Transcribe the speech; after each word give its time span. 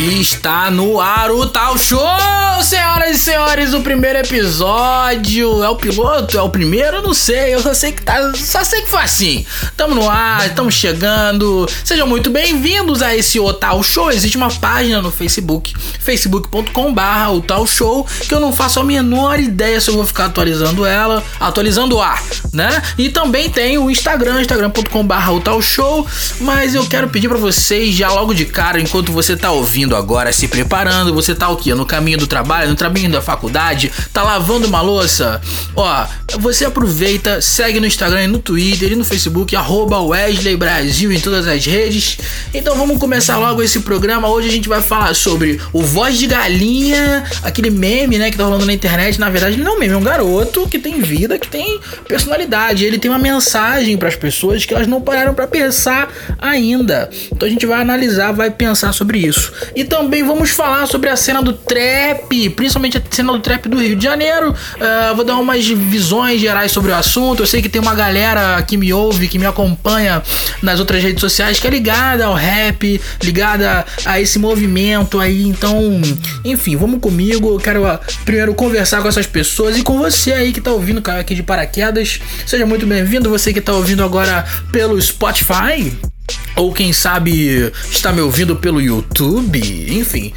Está 0.00 0.70
no 0.70 1.00
ar 1.00 1.28
o 1.32 1.44
Tal 1.48 1.76
Show, 1.76 1.98
senhoras 2.62 3.16
e 3.16 3.18
senhores, 3.18 3.74
o 3.74 3.80
primeiro 3.80 4.20
episódio. 4.20 5.64
É 5.64 5.68
o 5.68 5.74
piloto? 5.74 6.38
É 6.38 6.40
o 6.42 6.48
primeiro? 6.48 6.98
Eu 6.98 7.02
não 7.02 7.12
sei, 7.12 7.52
eu 7.52 7.60
só 7.60 7.74
sei 7.74 7.90
que 7.90 8.02
tá. 8.02 8.32
Só 8.36 8.62
sei 8.62 8.82
que 8.82 8.90
foi 8.90 9.00
assim. 9.00 9.44
Tamo 9.76 9.96
no 9.96 10.08
ar, 10.08 10.46
estamos 10.46 10.74
chegando. 10.74 11.68
Sejam 11.84 12.06
muito 12.06 12.30
bem-vindos 12.30 13.02
a 13.02 13.16
esse 13.16 13.40
O 13.40 13.52
Tal 13.52 13.82
Show. 13.82 14.12
Existe 14.12 14.36
uma 14.36 14.52
página 14.52 15.02
no 15.02 15.10
Facebook, 15.10 15.74
facebook.com/barra 15.98 17.32
o 17.32 17.42
Tal 17.42 17.66
Show, 17.66 18.06
que 18.28 18.32
eu 18.32 18.38
não 18.38 18.52
faço 18.52 18.78
a 18.78 18.84
menor 18.84 19.40
ideia 19.40 19.80
se 19.80 19.90
eu 19.90 19.94
vou 19.94 20.06
ficar 20.06 20.26
atualizando 20.26 20.86
ela, 20.86 21.24
atualizando 21.40 21.96
o 21.96 22.00
ar, 22.00 22.22
né? 22.52 22.82
E 22.96 23.08
também 23.08 23.50
tem 23.50 23.76
o 23.78 23.90
Instagram, 23.90 24.42
instagram.com/barra 24.42 25.32
o 25.32 25.40
Tal 25.40 25.60
Show. 25.60 26.06
Mas 26.40 26.76
eu 26.76 26.86
quero 26.86 27.08
pedir 27.08 27.28
para 27.28 27.38
vocês 27.38 27.96
já 27.96 28.08
logo 28.10 28.32
de 28.32 28.44
cara, 28.44 28.80
enquanto 28.80 29.10
você 29.10 29.36
tá 29.36 29.50
ouvindo 29.50 29.87
ouvindo 29.88 29.96
agora, 29.96 30.32
se 30.32 30.46
preparando, 30.46 31.14
você 31.14 31.34
tá 31.34 31.48
o 31.48 31.56
quê? 31.56 31.74
No 31.74 31.86
caminho 31.86 32.18
do 32.18 32.26
trabalho, 32.26 32.70
no 32.70 32.76
caminho 32.76 33.10
da 33.10 33.22
faculdade, 33.22 33.90
tá 34.12 34.22
lavando 34.22 34.66
uma 34.66 34.82
louça? 34.82 35.40
Ó, 35.74 36.06
você 36.38 36.66
aproveita, 36.66 37.40
segue 37.40 37.80
no 37.80 37.86
Instagram 37.86 38.24
e 38.24 38.26
no 38.26 38.38
Twitter 38.38 38.92
e 38.92 38.96
no 38.96 39.04
Facebook, 39.04 39.56
arroba 39.56 40.00
Wesley 40.00 40.56
Brasil 40.56 41.10
em 41.10 41.20
todas 41.20 41.46
as 41.46 41.64
redes. 41.64 42.18
Então 42.52 42.76
vamos 42.76 42.98
começar 42.98 43.38
logo 43.38 43.62
esse 43.62 43.80
programa. 43.80 44.28
Hoje 44.28 44.48
a 44.48 44.52
gente 44.52 44.68
vai 44.68 44.82
falar 44.82 45.14
sobre 45.14 45.60
o 45.72 45.82
Voz 45.82 46.18
de 46.18 46.26
Galinha, 46.26 47.24
aquele 47.42 47.70
meme, 47.70 48.18
né, 48.18 48.30
que 48.30 48.36
tá 48.36 48.44
rolando 48.44 48.66
na 48.66 48.72
internet. 48.72 49.18
Na 49.18 49.30
verdade, 49.30 49.54
ele 49.54 49.64
não 49.64 49.72
é 49.72 49.76
um 49.76 49.78
meme, 49.78 49.94
é 49.94 49.96
um 49.96 50.02
garoto 50.02 50.68
que 50.68 50.78
tem 50.78 51.00
vida, 51.00 51.38
que 51.38 51.48
tem 51.48 51.80
personalidade. 52.06 52.84
Ele 52.84 52.98
tem 52.98 53.10
uma 53.10 53.18
mensagem 53.18 53.96
para 53.96 54.08
as 54.08 54.16
pessoas 54.16 54.66
que 54.66 54.74
elas 54.74 54.86
não 54.86 55.00
pararam 55.00 55.34
para 55.34 55.46
pensar 55.46 56.12
ainda. 56.38 57.08
Então 57.32 57.46
a 57.46 57.50
gente 57.50 57.64
vai 57.64 57.80
analisar, 57.80 58.32
vai 58.32 58.50
pensar 58.50 58.92
sobre 58.92 59.18
isso. 59.18 59.52
E 59.78 59.84
também 59.84 60.24
vamos 60.24 60.50
falar 60.50 60.88
sobre 60.88 61.08
a 61.08 61.14
cena 61.14 61.40
do 61.40 61.52
trap, 61.52 62.50
principalmente 62.50 62.98
a 62.98 63.02
cena 63.08 63.32
do 63.32 63.38
trap 63.38 63.68
do 63.68 63.78
Rio 63.80 63.94
de 63.94 64.02
Janeiro. 64.02 64.50
Uh, 64.50 65.14
vou 65.14 65.24
dar 65.24 65.36
umas 65.36 65.68
visões 65.68 66.40
gerais 66.40 66.72
sobre 66.72 66.90
o 66.90 66.96
assunto. 66.96 67.44
Eu 67.44 67.46
sei 67.46 67.62
que 67.62 67.68
tem 67.68 67.80
uma 67.80 67.94
galera 67.94 68.60
que 68.62 68.76
me 68.76 68.92
ouve, 68.92 69.28
que 69.28 69.38
me 69.38 69.46
acompanha 69.46 70.20
nas 70.60 70.80
outras 70.80 71.00
redes 71.00 71.20
sociais, 71.20 71.60
que 71.60 71.66
é 71.68 71.70
ligada 71.70 72.24
ao 72.24 72.34
rap, 72.34 73.00
ligada 73.22 73.86
a 74.04 74.20
esse 74.20 74.36
movimento 74.36 75.20
aí. 75.20 75.44
Então, 75.44 75.78
enfim, 76.44 76.74
vamos 76.74 76.98
comigo. 76.98 77.54
Eu 77.54 77.60
quero 77.60 77.86
uh, 77.86 78.00
primeiro 78.24 78.56
conversar 78.56 79.00
com 79.00 79.06
essas 79.06 79.28
pessoas 79.28 79.78
e 79.78 79.84
com 79.84 79.96
você 79.96 80.32
aí 80.32 80.52
que 80.52 80.60
tá 80.60 80.72
ouvindo 80.72 81.00
aqui 81.08 81.36
de 81.36 81.42
paraquedas. 81.44 82.18
Seja 82.44 82.66
muito 82.66 82.84
bem-vindo. 82.84 83.30
Você 83.30 83.52
que 83.52 83.60
tá 83.60 83.74
ouvindo 83.74 84.02
agora 84.02 84.44
pelo 84.72 85.00
Spotify 85.00 85.96
ou 86.58 86.72
quem 86.72 86.92
sabe 86.92 87.72
está 87.90 88.12
me 88.12 88.20
ouvindo 88.20 88.56
pelo 88.56 88.80
YouTube, 88.80 89.58
enfim. 89.88 90.32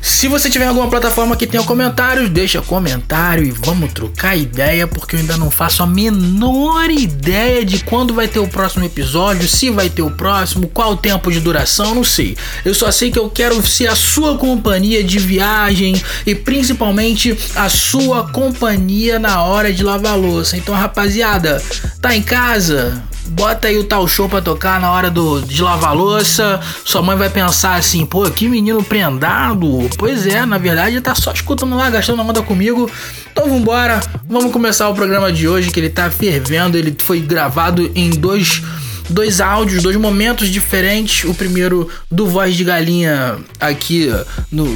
Se 0.00 0.28
você 0.28 0.50
tiver 0.50 0.66
alguma 0.66 0.88
plataforma 0.88 1.36
que 1.36 1.46
tenha 1.46 1.62
comentários, 1.62 2.28
deixa 2.28 2.60
comentário 2.60 3.44
e 3.44 3.50
vamos 3.50 3.92
trocar 3.92 4.36
ideia, 4.36 4.86
porque 4.86 5.16
eu 5.16 5.20
ainda 5.20 5.36
não 5.36 5.50
faço 5.50 5.82
a 5.82 5.86
menor 5.86 6.90
ideia 6.90 7.64
de 7.64 7.82
quando 7.84 8.12
vai 8.12 8.28
ter 8.28 8.38
o 8.38 8.48
próximo 8.48 8.84
episódio, 8.84 9.48
se 9.48 9.70
vai 9.70 9.88
ter 9.88 10.02
o 10.02 10.10
próximo, 10.10 10.68
qual 10.68 10.92
o 10.92 10.96
tempo 10.96 11.30
de 11.30 11.40
duração, 11.40 11.94
não 11.94 12.04
sei. 12.04 12.36
Eu 12.64 12.74
só 12.74 12.90
sei 12.90 13.10
que 13.10 13.18
eu 13.18 13.30
quero 13.30 13.64
ser 13.66 13.86
a 13.86 13.96
sua 13.96 14.36
companhia 14.36 15.02
de 15.02 15.18
viagem 15.18 16.00
e 16.26 16.34
principalmente 16.34 17.36
a 17.54 17.68
sua 17.68 18.28
companhia 18.28 19.18
na 19.18 19.42
hora 19.42 19.72
de 19.72 19.82
lavar 19.82 20.18
louça. 20.18 20.56
Então, 20.56 20.74
rapaziada, 20.74 21.62
tá 22.00 22.14
em 22.14 22.22
casa? 22.22 23.02
Bota 23.28 23.68
aí 23.68 23.78
o 23.78 23.84
tal 23.84 24.06
show 24.06 24.28
pra 24.28 24.40
tocar 24.40 24.80
na 24.80 24.90
hora 24.90 25.10
do, 25.10 25.40
de 25.40 25.62
lavar 25.62 25.94
louça. 25.94 26.60
Sua 26.84 27.02
mãe 27.02 27.16
vai 27.16 27.30
pensar 27.30 27.74
assim, 27.74 28.04
pô, 28.04 28.28
que 28.30 28.48
menino 28.48 28.82
prendado. 28.82 29.88
Pois 29.96 30.26
é, 30.26 30.44
na 30.44 30.58
verdade 30.58 31.00
tá 31.00 31.14
só 31.14 31.32
escutando 31.32 31.76
lá, 31.76 31.90
gastando 31.90 32.22
onda 32.22 32.42
comigo. 32.42 32.90
Então 33.32 33.48
vambora, 33.48 34.00
vamos 34.28 34.52
começar 34.52 34.88
o 34.88 34.94
programa 34.94 35.32
de 35.32 35.48
hoje 35.48 35.70
que 35.70 35.80
ele 35.80 35.90
tá 35.90 36.10
fervendo. 36.10 36.76
Ele 36.76 36.94
foi 36.98 37.20
gravado 37.20 37.90
em 37.94 38.10
dois 38.10 38.62
dois 39.12 39.40
áudios, 39.40 39.82
dois 39.82 39.96
momentos 39.96 40.48
diferentes. 40.48 41.28
O 41.28 41.34
primeiro 41.34 41.88
do 42.10 42.26
Voz 42.26 42.56
de 42.56 42.64
Galinha 42.64 43.38
aqui 43.60 44.08
no, 44.50 44.66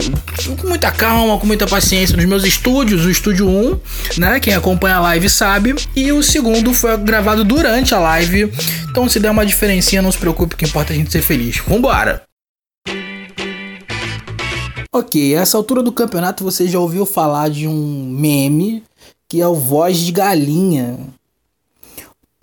com 0.61 0.69
muita 0.69 0.91
calma, 0.93 1.39
com 1.39 1.47
muita 1.47 1.67
paciência 1.67 2.17
nos 2.17 2.25
meus 2.25 2.45
estúdios, 2.45 3.05
o 3.05 3.11
estúdio 3.11 3.49
1, 3.49 3.81
né? 4.19 4.41
Quem 4.41 4.55
acompanha 4.55 4.97
a 4.97 5.01
live 5.01 5.29
sabe. 5.29 5.75
E 5.95 6.13
o 6.13 6.23
segundo 6.23 6.73
foi 6.73 6.97
gravado 6.99 7.45
durante 7.45 7.95
a 7.95 7.99
live. 7.99 8.53
Então 8.91 9.09
se 9.09 9.19
der 9.19 9.31
uma 9.31 9.47
diferencinha, 9.47 10.03
não 10.03 10.13
se 10.13 10.19
preocupe, 10.19 10.55
o 10.55 10.59
que 10.59 10.65
importa 10.65 10.93
é 10.93 10.95
a 10.95 10.99
gente 10.99 11.11
ser 11.11 11.23
feliz. 11.23 11.59
Vambora! 11.67 12.23
Ok, 14.93 15.35
essa 15.35 15.59
altura 15.59 15.83
do 15.83 15.93
campeonato 15.93 16.43
você 16.43 16.67
já 16.67 16.79
ouviu 16.79 17.05
falar 17.05 17.51
de 17.51 17.67
um 17.67 18.09
meme 18.19 18.83
que 19.29 19.41
é 19.41 19.47
o 19.47 19.55
Voz 19.55 19.99
de 19.99 20.13
Galinha. 20.13 20.99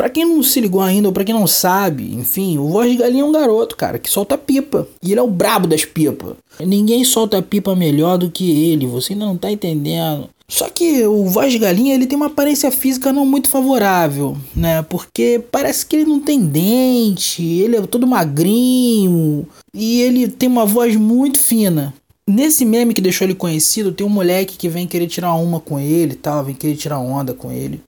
Para 0.04 0.10
quem 0.10 0.26
não 0.26 0.44
se 0.44 0.60
ligou 0.60 0.82
ainda, 0.82 1.08
ou 1.08 1.14
pra 1.14 1.24
quem 1.24 1.34
não 1.34 1.48
sabe, 1.48 2.14
enfim, 2.14 2.58
o 2.58 2.68
Voz 2.68 2.92
de 2.92 2.98
Galinha 2.98 3.22
é 3.22 3.26
um 3.26 3.32
garoto, 3.32 3.78
cara, 3.78 3.98
que 3.98 4.10
solta 4.10 4.38
pipa. 4.38 4.86
E 5.02 5.14
ele 5.14 5.20
é 5.22 5.24
o 5.24 5.30
brabo 5.30 5.66
das 5.66 5.86
pipas. 5.86 6.34
Ninguém 6.60 7.06
solta 7.06 7.42
pipa 7.42 7.74
melhor 7.74 8.18
do 8.18 8.30
que 8.30 8.52
ele, 8.52 8.86
você 8.86 9.14
ainda 9.14 9.24
não 9.24 9.38
tá 9.38 9.50
entendendo. 9.50 10.28
Só 10.46 10.68
que 10.68 11.08
o 11.08 11.24
Voz 11.28 11.54
de 11.54 11.58
Galinha 11.58 11.96
ele 11.96 12.06
tem 12.06 12.18
uma 12.18 12.26
aparência 12.26 12.70
física 12.70 13.14
não 13.14 13.26
muito 13.26 13.48
favorável, 13.48 14.36
né? 14.54 14.82
Porque 14.82 15.42
parece 15.50 15.86
que 15.86 15.96
ele 15.96 16.10
não 16.10 16.20
tem 16.20 16.42
dente, 16.42 17.42
ele 17.42 17.78
é 17.78 17.82
todo 17.84 18.06
magrinho 18.06 19.48
e 19.74 20.02
ele 20.02 20.28
tem 20.28 20.50
uma 20.50 20.66
voz 20.66 20.98
muito 20.98 21.40
fina. 21.40 21.94
Nesse 22.28 22.64
meme 22.66 22.94
que 22.94 23.02
deixou 23.02 23.26
ele 23.26 23.36
conhecido, 23.36 23.92
tem 23.92 24.06
um 24.06 24.10
moleque 24.10 24.58
que 24.58 24.70
vem 24.70 24.88
querer 24.88 25.08
tirar 25.08 25.34
uma 25.36 25.60
com 25.60 25.78
ele 25.78 26.14
e 26.14 26.18
tal, 26.18 26.44
vem 26.44 26.56
querer 26.56 26.76
tirar 26.76 27.00
onda 27.00 27.34
com 27.34 27.52
ele. 27.52 27.82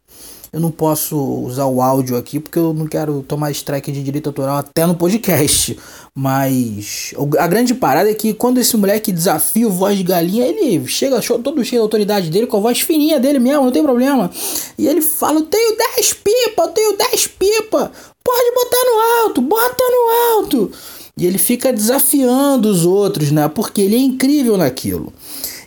Eu 0.55 0.61
não 0.61 0.71
posso 0.71 1.17
usar 1.17 1.65
o 1.65 1.81
áudio 1.81 2.15
aqui 2.15 2.39
porque 2.39 2.57
eu 2.57 2.73
não 2.73 2.87
quero 2.87 3.21
tomar 3.27 3.51
strike 3.51 3.91
de 3.91 4.01
direito 4.01 4.27
autoral 4.27 4.55
até 4.55 4.85
no 4.85 4.95
podcast. 4.95 5.77
Mas 6.15 7.13
a 7.37 7.45
grande 7.45 7.73
parada 7.73 8.09
é 8.09 8.13
que 8.13 8.33
quando 8.33 8.57
esse 8.57 8.77
moleque 8.77 9.11
desafia 9.11 9.67
o 9.67 9.69
voz 9.69 9.97
de 9.97 10.03
galinha, 10.05 10.47
ele 10.47 10.87
chega 10.87 11.19
todo 11.19 11.61
cheio 11.65 11.81
da 11.81 11.85
autoridade 11.85 12.29
dele, 12.29 12.47
com 12.47 12.55
a 12.55 12.61
voz 12.61 12.79
fininha 12.79 13.19
dele 13.19 13.37
mesmo, 13.37 13.65
não 13.65 13.71
tem 13.73 13.83
problema. 13.83 14.31
E 14.77 14.87
ele 14.87 15.01
fala: 15.01 15.39
Eu 15.39 15.45
tenho 15.45 15.75
10 15.97 16.13
pipa, 16.13 16.61
eu 16.61 16.67
tenho 16.69 16.97
10 16.99 17.27
pipa. 17.27 17.91
Pode 18.23 18.55
botar 18.55 18.83
no 18.85 19.25
alto, 19.25 19.41
bota 19.41 19.83
no 19.83 20.37
alto. 20.37 20.71
E 21.17 21.25
ele 21.25 21.37
fica 21.37 21.73
desafiando 21.73 22.69
os 22.69 22.85
outros, 22.85 23.29
né? 23.29 23.49
Porque 23.49 23.81
ele 23.81 23.95
é 23.95 23.99
incrível 23.99 24.55
naquilo. 24.55 25.11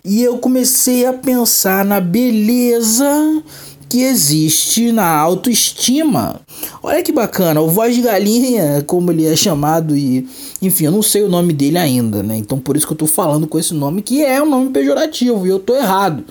E 0.02 0.22
eu 0.22 0.38
comecei 0.38 1.04
a 1.04 1.12
pensar 1.12 1.84
na 1.84 2.00
beleza 2.00 3.44
que 3.88 4.02
existe 4.02 4.92
na 4.92 5.06
autoestima. 5.06 6.40
Olha 6.82 7.02
que 7.02 7.12
bacana, 7.12 7.60
o 7.60 7.68
voz 7.68 7.94
de 7.94 8.02
galinha, 8.02 8.82
como 8.86 9.10
ele 9.10 9.24
é 9.26 9.34
chamado 9.34 9.96
e, 9.96 10.28
enfim, 10.60 10.84
eu 10.84 10.92
não 10.92 11.02
sei 11.02 11.22
o 11.22 11.28
nome 11.28 11.52
dele 11.52 11.78
ainda, 11.78 12.22
né? 12.22 12.36
Então 12.36 12.58
por 12.58 12.76
isso 12.76 12.86
que 12.86 12.92
eu 12.92 12.98
tô 12.98 13.06
falando 13.06 13.46
com 13.46 13.58
esse 13.58 13.72
nome 13.74 14.02
que 14.02 14.22
é 14.22 14.42
um 14.42 14.48
nome 14.48 14.70
pejorativo 14.70 15.46
e 15.46 15.50
eu 15.50 15.58
tô 15.58 15.74
errado. 15.74 16.24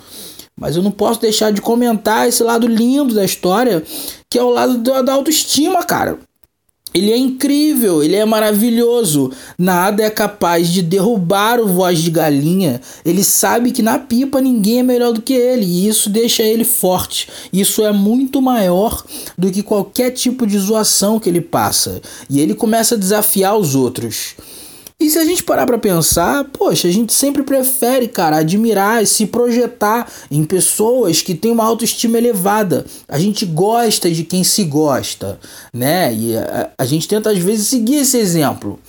Mas 0.56 0.76
eu 0.76 0.82
não 0.82 0.90
posso 0.90 1.20
deixar 1.20 1.52
de 1.52 1.60
comentar 1.60 2.28
esse 2.28 2.42
lado 2.42 2.66
lindo 2.66 3.14
da 3.14 3.24
história, 3.24 3.82
que 4.28 4.38
é 4.38 4.42
o 4.42 4.50
lado 4.50 4.78
da 4.78 5.12
autoestima, 5.12 5.84
cara. 5.84 6.18
Ele 6.94 7.12
é 7.12 7.16
incrível, 7.16 8.02
ele 8.02 8.16
é 8.16 8.24
maravilhoso. 8.24 9.30
Nada 9.58 10.02
é 10.02 10.10
capaz 10.10 10.68
de 10.68 10.80
derrubar 10.80 11.60
o 11.60 11.68
voz 11.68 11.98
de 11.98 12.10
galinha. 12.10 12.80
Ele 13.04 13.22
sabe 13.22 13.72
que 13.72 13.82
na 13.82 13.98
pipa 13.98 14.40
ninguém 14.40 14.80
é 14.80 14.82
melhor 14.82 15.12
do 15.12 15.20
que 15.20 15.34
ele, 15.34 15.66
e 15.66 15.86
isso 15.86 16.08
deixa 16.08 16.42
ele 16.42 16.64
forte. 16.64 17.28
Isso 17.52 17.84
é 17.84 17.92
muito 17.92 18.40
maior 18.40 19.04
do 19.36 19.50
que 19.50 19.62
qualquer 19.62 20.12
tipo 20.12 20.46
de 20.46 20.58
zoação 20.58 21.20
que 21.20 21.28
ele 21.28 21.42
passa. 21.42 22.00
E 22.28 22.40
ele 22.40 22.54
começa 22.54 22.94
a 22.94 22.98
desafiar 22.98 23.56
os 23.56 23.74
outros. 23.74 24.34
E 25.00 25.08
se 25.08 25.16
a 25.16 25.24
gente 25.24 25.44
parar 25.44 25.64
para 25.64 25.78
pensar, 25.78 26.42
poxa, 26.46 26.88
a 26.88 26.90
gente 26.90 27.12
sempre 27.12 27.44
prefere, 27.44 28.08
cara, 28.08 28.38
admirar 28.38 29.00
e 29.00 29.06
se 29.06 29.26
projetar 29.26 30.10
em 30.28 30.42
pessoas 30.42 31.22
que 31.22 31.36
têm 31.36 31.52
uma 31.52 31.64
autoestima 31.64 32.18
elevada. 32.18 32.84
A 33.06 33.16
gente 33.16 33.46
gosta 33.46 34.10
de 34.10 34.24
quem 34.24 34.42
se 34.42 34.64
gosta, 34.64 35.38
né? 35.72 36.12
E 36.12 36.36
a, 36.36 36.70
a 36.76 36.84
gente 36.84 37.06
tenta 37.06 37.30
às 37.30 37.38
vezes 37.38 37.68
seguir 37.68 37.98
esse 37.98 38.18
exemplo. 38.18 38.80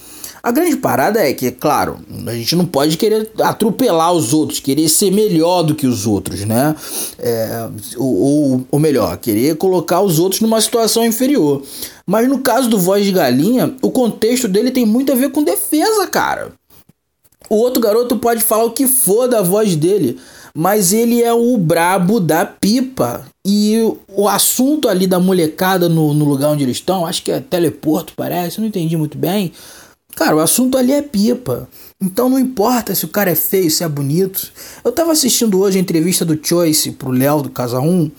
A 0.41 0.51
grande 0.51 0.77
parada 0.77 1.19
é 1.19 1.33
que, 1.33 1.51
claro, 1.51 1.99
a 2.25 2.33
gente 2.33 2.55
não 2.55 2.65
pode 2.65 2.95
querer 2.95 3.29
atropelar 3.39 4.13
os 4.13 4.33
outros, 4.33 4.59
querer 4.59 4.87
ser 4.87 5.11
melhor 5.11 5.63
do 5.63 5.75
que 5.75 5.85
os 5.85 6.07
outros, 6.07 6.45
né? 6.45 6.75
É, 7.17 7.69
ou, 7.97 8.65
ou 8.71 8.79
melhor, 8.79 9.17
querer 9.17 9.57
colocar 9.57 10.01
os 10.01 10.17
outros 10.17 10.39
numa 10.41 10.61
situação 10.61 11.05
inferior. 11.05 11.61
Mas 12.05 12.27
no 12.29 12.39
caso 12.39 12.69
do 12.69 12.79
Voz 12.79 13.05
de 13.05 13.11
Galinha, 13.11 13.75
o 13.81 13.91
contexto 13.91 14.47
dele 14.47 14.71
tem 14.71 14.85
muito 14.85 15.11
a 15.11 15.15
ver 15.15 15.29
com 15.31 15.43
defesa, 15.43 16.07
cara. 16.07 16.53
O 17.49 17.55
outro 17.55 17.81
garoto 17.81 18.15
pode 18.17 18.41
falar 18.41 18.65
o 18.65 18.71
que 18.71 18.87
for 18.87 19.27
da 19.27 19.41
voz 19.41 19.75
dele, 19.75 20.19
mas 20.53 20.93
ele 20.93 21.23
é 21.23 21.33
o 21.33 21.57
brabo 21.57 22.19
da 22.19 22.45
pipa. 22.45 23.25
E 23.45 23.77
o 24.07 24.27
assunto 24.27 24.87
ali 24.87 25.07
da 25.07 25.19
molecada 25.19 25.89
no, 25.89 26.13
no 26.13 26.25
lugar 26.25 26.51
onde 26.51 26.63
eles 26.63 26.77
estão, 26.77 27.05
acho 27.05 27.23
que 27.23 27.31
é 27.31 27.39
teleporto, 27.39 28.13
parece, 28.15 28.59
não 28.59 28.67
entendi 28.67 28.95
muito 28.95 29.17
bem 29.17 29.51
Cara, 30.19 30.35
o 30.35 30.41
assunto 30.41 30.77
ali 30.77 30.91
é 30.91 31.01
pipa. 31.01 31.65
Então 32.01 32.27
não 32.27 32.37
importa 32.37 32.93
se 32.93 33.05
o 33.05 33.07
cara 33.07 33.31
é 33.31 33.35
feio, 33.35 33.71
se 33.71 33.85
é 33.85 33.87
bonito. 33.87 34.51
Eu 34.83 34.91
tava 34.91 35.13
assistindo 35.13 35.57
hoje 35.57 35.77
a 35.77 35.81
entrevista 35.81 36.25
do 36.25 36.37
Choice 36.45 36.91
pro 36.91 37.09
Léo 37.09 37.41
do 37.41 37.49
Casa 37.49 37.79
1, 37.79 38.11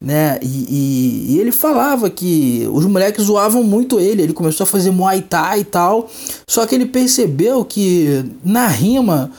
né? 0.00 0.38
E, 0.40 0.46
e, 0.46 1.34
e, 1.34 1.40
ele 1.40 1.50
falava 1.50 2.08
que 2.08 2.68
os 2.72 2.86
moleques 2.86 3.24
zoavam 3.24 3.64
muito 3.64 3.98
ele. 3.98 4.22
Ele 4.22 4.32
começou 4.32 4.62
a 4.62 4.66
fazer 4.66 4.92
Muay 4.92 5.22
Thai 5.22 5.62
e 5.62 5.64
tal. 5.64 6.08
Só 6.46 6.64
que 6.64 6.76
ele 6.76 6.86
percebeu 6.86 7.64
que 7.64 8.24
na 8.44 8.68
rima 8.68 9.32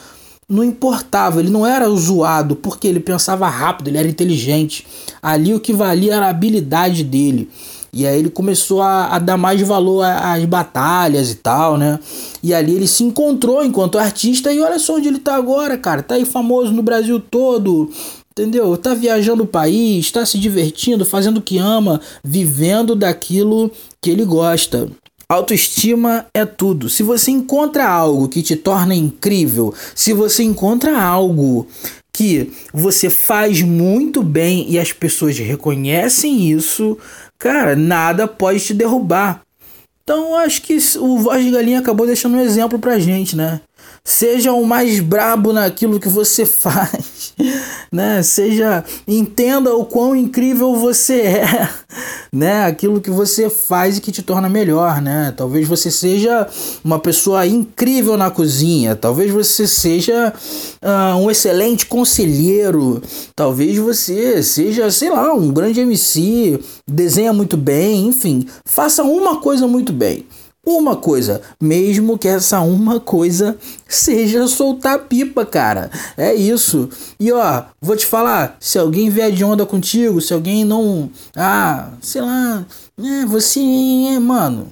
não 0.49 0.65
importava, 0.65 1.39
ele 1.39 1.49
não 1.49 1.65
era 1.65 1.87
zoado 1.91 2.57
porque 2.57 2.89
ele 2.89 2.99
pensava 2.99 3.47
rápido, 3.47 3.87
ele 3.87 3.97
era 3.97 4.07
inteligente. 4.09 4.85
Ali 5.21 5.53
o 5.53 5.61
que 5.61 5.71
valia 5.71 6.15
era 6.15 6.25
a 6.25 6.29
habilidade 6.29 7.05
dele. 7.05 7.49
E 7.93 8.07
aí 8.07 8.19
ele 8.19 8.29
começou 8.29 8.81
a, 8.81 9.07
a 9.07 9.19
dar 9.19 9.37
mais 9.37 9.61
valor 9.61 10.03
às 10.03 10.45
batalhas 10.45 11.31
e 11.31 11.35
tal, 11.35 11.77
né? 11.77 11.99
E 12.41 12.53
ali 12.53 12.73
ele 12.75 12.87
se 12.87 13.03
encontrou 13.03 13.63
enquanto 13.63 13.97
artista 13.97 14.51
e 14.51 14.61
olha 14.61 14.79
só 14.79 14.95
onde 14.95 15.09
ele 15.09 15.19
tá 15.19 15.35
agora, 15.35 15.77
cara. 15.77 16.01
Tá 16.01 16.15
aí 16.15 16.25
famoso 16.25 16.71
no 16.71 16.81
Brasil 16.81 17.19
todo. 17.19 17.89
Entendeu? 18.31 18.77
Tá 18.77 18.93
viajando 18.93 19.43
o 19.43 19.47
país, 19.47 20.09
tá 20.09 20.25
se 20.25 20.39
divertindo, 20.39 21.03
fazendo 21.03 21.37
o 21.37 21.41
que 21.41 21.57
ama, 21.57 21.99
vivendo 22.23 22.95
daquilo 22.95 23.69
que 24.01 24.09
ele 24.09 24.23
gosta. 24.23 24.87
Autoestima 25.27 26.25
é 26.33 26.45
tudo. 26.45 26.89
Se 26.89 27.03
você 27.03 27.31
encontra 27.31 27.87
algo 27.87 28.29
que 28.29 28.41
te 28.41 28.55
torna 28.55 28.95
incrível, 28.95 29.73
se 29.93 30.13
você 30.13 30.43
encontra 30.43 31.01
algo 31.01 31.67
que 32.13 32.51
você 32.73 33.09
faz 33.09 33.61
muito 33.61 34.21
bem 34.21 34.65
e 34.69 34.77
as 34.77 34.91
pessoas 34.91 35.37
reconhecem 35.37 36.51
isso, 36.51 36.97
cara, 37.41 37.75
nada 37.75 38.27
pode 38.27 38.59
te 38.59 38.71
derrubar. 38.71 39.41
Então 40.03 40.37
acho 40.37 40.61
que 40.61 40.77
o 40.99 41.17
Voz 41.17 41.43
de 41.43 41.49
Galinha 41.49 41.79
acabou 41.79 42.05
deixando 42.05 42.37
um 42.37 42.41
exemplo 42.41 42.77
pra 42.77 42.99
gente, 42.99 43.35
né? 43.35 43.61
Seja 44.03 44.51
o 44.51 44.65
mais 44.65 44.99
brabo 44.99 45.53
naquilo 45.53 45.99
que 45.99 46.09
você 46.09 46.43
faz, 46.45 47.33
né? 47.91 48.23
Seja 48.23 48.83
entenda 49.07 49.75
o 49.75 49.85
quão 49.85 50.15
incrível 50.15 50.75
você 50.75 51.21
é, 51.21 51.69
né? 52.33 52.65
Aquilo 52.65 52.99
que 52.99 53.11
você 53.11 53.47
faz 53.47 53.97
e 53.97 54.01
que 54.01 54.11
te 54.11 54.23
torna 54.23 54.49
melhor, 54.49 54.99
né? 54.99 55.31
Talvez 55.37 55.67
você 55.67 55.91
seja 55.91 56.47
uma 56.83 56.97
pessoa 56.97 57.45
incrível 57.45 58.17
na 58.17 58.31
cozinha, 58.31 58.95
talvez 58.95 59.31
você 59.31 59.67
seja 59.67 60.33
uh, 60.81 61.17
um 61.17 61.29
excelente 61.29 61.85
conselheiro, 61.85 63.03
talvez 63.35 63.77
você 63.77 64.41
seja, 64.41 64.89
sei 64.89 65.11
lá, 65.11 65.31
um 65.31 65.51
grande 65.51 65.79
MC, 65.79 66.59
desenha 66.89 67.31
muito 67.31 67.55
bem, 67.55 68.07
enfim, 68.07 68.47
faça 68.65 69.03
uma 69.03 69.39
coisa 69.39 69.67
muito 69.67 69.93
bem 69.93 70.25
uma 70.65 70.95
coisa, 70.95 71.41
mesmo 71.59 72.17
que 72.17 72.27
essa 72.27 72.61
uma 72.61 72.99
coisa 72.99 73.57
seja 73.87 74.47
soltar 74.47 74.99
pipa, 74.99 75.45
cara. 75.45 75.89
É 76.15 76.33
isso. 76.33 76.89
E 77.19 77.31
ó, 77.31 77.63
vou 77.81 77.95
te 77.95 78.05
falar, 78.05 78.57
se 78.59 78.77
alguém 78.77 79.09
vier 79.09 79.31
de 79.31 79.43
onda 79.43 79.65
contigo, 79.65 80.21
se 80.21 80.33
alguém 80.33 80.63
não, 80.63 81.09
ah, 81.35 81.89
sei 82.01 82.21
lá, 82.21 82.65
é, 82.99 83.25
você, 83.25 83.59
mano, 84.19 84.71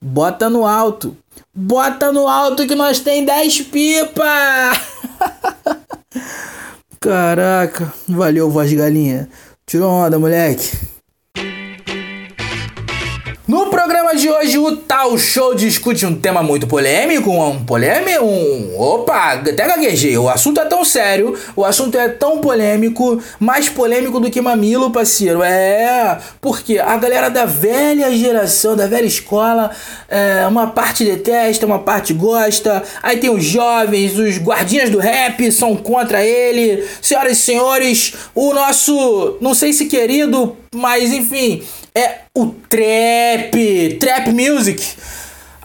bota 0.00 0.50
no 0.50 0.66
alto. 0.66 1.16
Bota 1.54 2.12
no 2.12 2.26
alto 2.26 2.66
que 2.66 2.74
nós 2.74 2.98
tem 3.00 3.24
10 3.24 3.62
pipa. 3.62 4.72
Caraca, 7.00 7.92
valeu 8.08 8.50
voz 8.50 8.68
de 8.70 8.76
galinha. 8.76 9.28
Tirou 9.64 9.90
onda, 9.90 10.18
moleque. 10.18 10.76
No 13.46 13.70
programa 13.70 13.97
de 14.14 14.30
hoje, 14.30 14.58
o 14.58 14.76
Tal 14.76 15.18
Show 15.18 15.54
discute 15.54 16.06
um 16.06 16.14
tema 16.14 16.42
muito 16.42 16.66
polêmico, 16.66 17.30
um 17.30 17.64
polêmico, 17.64 18.24
um... 18.24 18.80
Opa, 18.80 19.32
até 19.34 19.66
gaguejei. 19.66 20.16
O 20.16 20.28
assunto 20.28 20.60
é 20.60 20.64
tão 20.64 20.84
sério, 20.84 21.36
o 21.54 21.64
assunto 21.64 21.98
é 21.98 22.08
tão 22.08 22.38
polêmico, 22.38 23.22
mais 23.38 23.68
polêmico 23.68 24.18
do 24.18 24.30
que 24.30 24.40
mamilo, 24.40 24.90
parceiro. 24.90 25.42
É, 25.42 26.18
porque 26.40 26.78
a 26.78 26.96
galera 26.96 27.28
da 27.28 27.44
velha 27.44 28.10
geração, 28.16 28.74
da 28.74 28.86
velha 28.86 29.06
escola, 29.06 29.70
é, 30.08 30.46
uma 30.46 30.68
parte 30.68 31.04
detesta, 31.04 31.66
uma 31.66 31.80
parte 31.80 32.14
gosta. 32.14 32.82
Aí 33.02 33.18
tem 33.18 33.30
os 33.30 33.44
jovens, 33.44 34.18
os 34.18 34.38
guardinhas 34.38 34.90
do 34.90 34.98
rap 34.98 35.50
são 35.52 35.76
contra 35.76 36.24
ele. 36.24 36.84
Senhoras 37.02 37.32
e 37.32 37.40
senhores, 37.40 38.14
o 38.34 38.54
nosso, 38.54 39.36
não 39.40 39.54
sei 39.54 39.72
se 39.72 39.86
querido, 39.86 40.56
mas 40.74 41.12
enfim, 41.12 41.62
é 41.94 42.20
o 42.34 42.46
trap, 42.68 43.97
trap 43.98 44.34
music. 44.34 44.80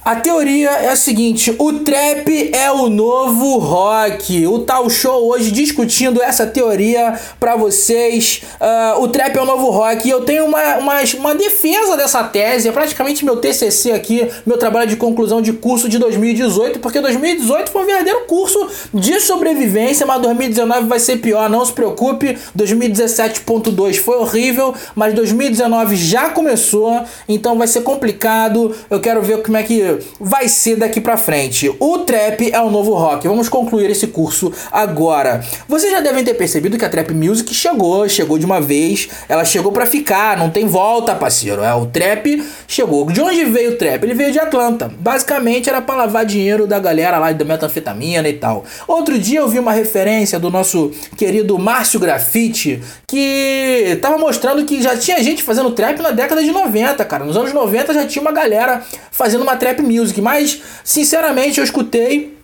A 0.06 0.16
teoria 0.16 0.70
é 0.70 0.90
a 0.90 0.98
seguinte: 0.98 1.56
o 1.58 1.80
trap 1.80 2.52
é 2.54 2.70
o 2.70 2.90
novo 2.90 3.58
rock. 3.58 4.46
O 4.48 4.60
tal 4.60 4.90
show 4.90 5.30
hoje 5.30 5.50
discutindo 5.50 6.22
essa 6.22 6.46
teoria 6.46 7.18
para 7.40 7.56
vocês. 7.56 8.42
Uh, 8.60 9.02
o 9.02 9.08
trap 9.08 9.34
é 9.38 9.42
o 9.42 9.46
novo 9.46 9.70
rock. 9.70 10.06
E 10.06 10.12
eu 10.12 10.26
tenho 10.26 10.46
uma, 10.46 10.76
uma, 10.76 10.96
uma 11.18 11.36
defesa 11.36 11.96
dessa 11.96 12.22
tese. 12.22 12.68
É 12.68 12.72
praticamente 12.74 13.24
meu 13.24 13.38
TCC 13.38 13.94
aqui, 13.94 14.30
meu 14.46 14.58
trabalho 14.58 14.90
de 14.90 14.98
conclusão 14.98 15.42
de 15.42 15.54
curso 15.54 15.88
de 15.88 15.98
2018. 15.98 16.80
Porque 16.80 17.00
2018 17.00 17.72
foi 17.72 17.84
um 17.84 17.86
verdadeiro 17.86 18.26
curso 18.28 18.68
de 18.94 19.22
sobrevivência, 19.22 20.06
mas 20.06 20.22
2019 20.22 20.86
vai 20.86 21.00
ser 21.00 21.18
pior. 21.18 21.50
Não 21.50 21.64
se 21.64 21.72
preocupe. 21.72 22.38
2017.2 22.58 24.00
foi 24.00 24.18
horrível, 24.18 24.76
mas 24.96 25.14
2019 25.14 25.96
já 25.96 26.30
começou. 26.30 27.04
Então 27.30 27.58
vai 27.58 27.68
ser 27.68 27.84
complicado. 27.84 28.76
Eu 28.90 29.00
quero 29.00 29.22
ver 29.22 29.42
como 29.42 29.56
é 29.56 29.64
que 29.64 29.93
vai 30.20 30.48
ser 30.48 30.76
daqui 30.76 31.00
para 31.00 31.18
frente. 31.18 31.74
O 31.80 32.00
trap 32.00 32.52
é 32.52 32.60
o 32.62 32.70
novo 32.70 32.94
rock. 32.94 33.28
Vamos 33.28 33.50
concluir 33.50 33.90
esse 33.90 34.08
curso 34.08 34.52
agora. 34.72 35.44
Vocês 35.68 35.92
já 35.92 36.00
devem 36.00 36.24
ter 36.24 36.34
percebido 36.34 36.78
que 36.78 36.86
a 36.86 36.90
trap 36.90 37.14
music 37.14 37.54
chegou, 37.54 38.08
chegou 38.08 38.38
de 38.38 38.46
uma 38.46 38.60
vez. 38.60 39.10
Ela 39.28 39.46
chegou 39.46 39.72
para 39.72 39.86
ficar, 39.86 40.38
não 40.38 40.50
tem 40.50 40.66
volta, 40.68 41.16
parceiro. 41.16 41.62
É 41.62 41.74
o 41.74 41.86
trap 41.86 42.44
chegou. 42.68 43.06
De 43.12 43.22
onde 43.22 43.46
veio 43.46 43.72
o 43.72 43.76
trap? 43.76 44.04
Ele 44.04 44.14
veio 44.14 44.32
de 44.32 44.40
Atlanta. 44.40 44.92
Basicamente 45.00 45.70
era 45.70 45.82
para 45.82 45.96
lavar 45.96 46.26
dinheiro 46.26 46.66
da 46.66 46.80
galera 46.80 47.18
lá 47.18 47.32
da 47.32 47.46
metanfetamina 47.46 48.28
e 48.28 48.34
tal. 48.34 48.66
Outro 48.88 49.18
dia 49.20 49.40
eu 49.40 49.48
vi 49.48 49.60
uma 49.60 49.72
referência 49.72 50.40
do 50.40 50.50
nosso 50.50 50.92
querido 51.18 51.58
Márcio 51.60 52.00
Grafite 52.00 52.82
que 53.08 54.00
tava 54.02 54.18
mostrando 54.18 54.66
que 54.66 54.82
já 54.82 54.98
tinha 54.98 55.22
gente 55.22 55.44
fazendo 55.44 55.70
trap 55.72 56.02
na 56.02 56.10
década 56.10 56.44
de 56.44 56.52
90, 56.52 57.06
cara. 57.06 57.24
Nos 57.24 57.38
anos 57.38 57.54
90 57.54 57.94
já 57.94 58.08
tinha 58.08 58.22
uma 58.22 58.32
galera 58.32 58.82
fazendo 59.12 59.44
uma 59.44 59.56
trap 59.56 59.83
music, 59.84 60.20
mas 60.22 60.62
sinceramente 60.84 61.60
eu 61.60 61.64
escutei 61.64 62.38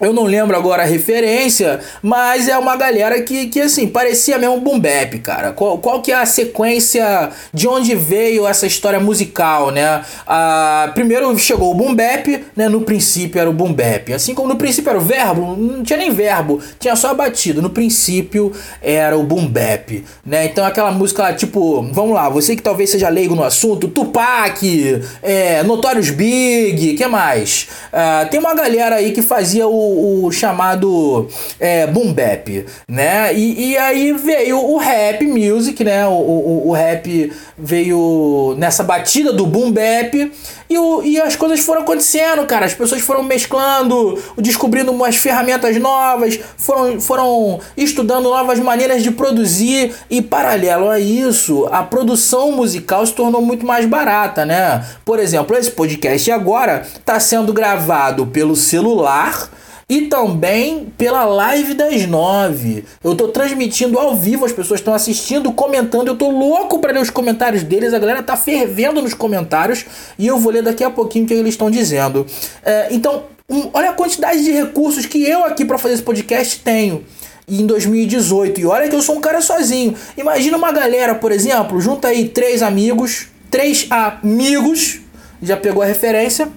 eu 0.00 0.12
não 0.12 0.24
lembro 0.24 0.56
agora 0.56 0.82
a 0.82 0.86
referência, 0.86 1.80
mas 2.02 2.48
é 2.48 2.58
uma 2.58 2.76
galera 2.76 3.20
que, 3.22 3.46
que 3.46 3.60
assim, 3.60 3.86
parecia 3.86 4.38
mesmo 4.38 4.60
boom 4.60 4.78
bap, 4.78 5.18
cara. 5.20 5.52
Qual, 5.52 5.78
qual 5.78 6.02
que 6.02 6.10
é 6.10 6.16
a 6.16 6.26
sequência 6.26 7.30
de 7.52 7.68
onde 7.68 7.94
veio 7.94 8.46
essa 8.46 8.66
história 8.66 8.98
musical, 8.98 9.70
né? 9.70 10.02
Ah, 10.26 10.90
primeiro 10.94 11.38
chegou 11.38 11.70
o 11.70 11.74
boom 11.74 11.94
bap, 11.94 12.44
né? 12.56 12.68
No 12.68 12.80
princípio 12.80 13.40
era 13.40 13.48
o 13.48 13.52
boom 13.52 13.72
bap. 13.72 14.12
Assim 14.12 14.34
como 14.34 14.48
no 14.48 14.56
princípio 14.56 14.90
era 14.90 14.98
o 14.98 15.02
verbo, 15.02 15.56
não 15.56 15.82
tinha 15.82 15.98
nem 15.98 16.10
verbo, 16.10 16.60
tinha 16.78 16.96
só 16.96 17.10
a 17.10 17.14
batida. 17.14 17.60
No 17.60 17.70
princípio 17.70 18.52
era 18.80 19.16
o 19.16 19.22
boom 19.22 19.46
bap, 19.46 20.04
né? 20.24 20.46
Então 20.46 20.64
aquela 20.64 20.90
música 20.90 21.32
tipo, 21.32 21.82
vamos 21.92 22.14
lá, 22.14 22.28
você 22.28 22.56
que 22.56 22.62
talvez 22.62 22.90
seja 22.90 23.08
leigo 23.08 23.34
no 23.34 23.44
assunto, 23.44 23.88
Tupac, 23.88 25.02
é, 25.22 25.62
Notorious 25.62 26.10
Big, 26.10 26.94
que 26.94 27.06
mais? 27.06 27.68
Ah, 27.92 28.26
tem 28.30 28.40
uma 28.40 28.54
galera 28.54 28.96
aí 28.96 29.12
que 29.12 29.22
fazia 29.22 29.66
o 29.66 29.81
o, 29.82 30.30
chamado 30.32 31.28
é, 31.58 31.86
boom 31.86 32.12
bap, 32.12 32.66
né? 32.88 33.34
E, 33.34 33.70
e 33.70 33.78
aí 33.78 34.12
veio 34.12 34.58
o 34.58 34.76
rap 34.76 35.26
music, 35.26 35.82
né? 35.84 36.06
O, 36.06 36.12
o, 36.12 36.68
o 36.68 36.72
rap 36.72 37.32
veio 37.56 38.54
nessa 38.58 38.82
batida 38.82 39.32
do 39.32 39.46
boom 39.46 39.70
bap 39.70 40.32
e, 40.72 40.78
o, 40.78 41.02
e 41.02 41.20
as 41.20 41.36
coisas 41.36 41.60
foram 41.60 41.82
acontecendo, 41.82 42.46
cara. 42.46 42.64
As 42.64 42.72
pessoas 42.72 43.02
foram 43.02 43.22
mesclando, 43.22 44.18
descobrindo 44.38 44.90
umas 44.90 45.16
ferramentas 45.16 45.76
novas, 45.76 46.40
foram, 46.56 46.98
foram 46.98 47.60
estudando 47.76 48.24
novas 48.24 48.58
maneiras 48.58 49.02
de 49.02 49.10
produzir 49.10 49.94
e 50.08 50.22
paralelo 50.22 50.88
a 50.88 50.98
isso, 50.98 51.68
a 51.70 51.82
produção 51.82 52.52
musical 52.52 53.04
se 53.04 53.12
tornou 53.12 53.42
muito 53.42 53.66
mais 53.66 53.84
barata, 53.84 54.46
né? 54.46 54.82
Por 55.04 55.18
exemplo, 55.18 55.56
esse 55.56 55.70
podcast 55.70 56.30
agora 56.30 56.86
está 56.94 57.20
sendo 57.20 57.52
gravado 57.52 58.26
pelo 58.26 58.56
celular 58.56 59.50
e 59.88 60.02
também 60.02 60.92
pela 60.96 61.24
live 61.24 61.74
das 61.74 62.06
nove. 62.06 62.84
Eu 63.02 63.14
tô 63.14 63.28
transmitindo 63.28 63.98
ao 63.98 64.16
vivo, 64.16 64.44
as 64.44 64.52
pessoas 64.52 64.80
estão 64.80 64.94
assistindo, 64.94 65.52
comentando. 65.52 66.08
Eu 66.08 66.16
tô 66.16 66.30
louco 66.30 66.78
para 66.78 66.92
ler 66.92 67.00
os 67.00 67.10
comentários 67.10 67.62
deles. 67.62 67.92
A 67.92 67.98
galera 67.98 68.22
tá 68.22 68.36
fervendo 68.36 69.02
nos 69.02 69.14
comentários 69.14 69.84
e 70.18 70.26
eu 70.26 70.38
vou 70.38 70.52
ler 70.52 70.62
daqui 70.62 70.84
a 70.84 70.90
pouquinho 70.90 71.24
o 71.24 71.28
que 71.28 71.34
eles 71.34 71.54
estão 71.54 71.70
dizendo. 71.70 72.26
É, 72.64 72.88
então, 72.90 73.24
um, 73.48 73.68
olha 73.72 73.90
a 73.90 73.92
quantidade 73.92 74.42
de 74.42 74.50
recursos 74.50 75.06
que 75.06 75.22
eu 75.22 75.44
aqui 75.44 75.64
para 75.64 75.78
fazer 75.78 75.94
esse 75.94 76.02
podcast 76.02 76.60
tenho 76.60 77.04
em 77.48 77.66
2018. 77.66 78.60
E 78.60 78.66
olha 78.66 78.88
que 78.88 78.94
eu 78.94 79.02
sou 79.02 79.16
um 79.16 79.20
cara 79.20 79.40
sozinho. 79.40 79.94
Imagina 80.16 80.56
uma 80.56 80.72
galera, 80.72 81.14
por 81.14 81.32
exemplo, 81.32 81.80
junta 81.80 82.08
aí 82.08 82.28
três 82.28 82.62
amigos, 82.62 83.26
três 83.50 83.86
amigos, 83.90 85.00
já 85.42 85.56
pegou 85.56 85.82
a 85.82 85.86
referência 85.86 86.48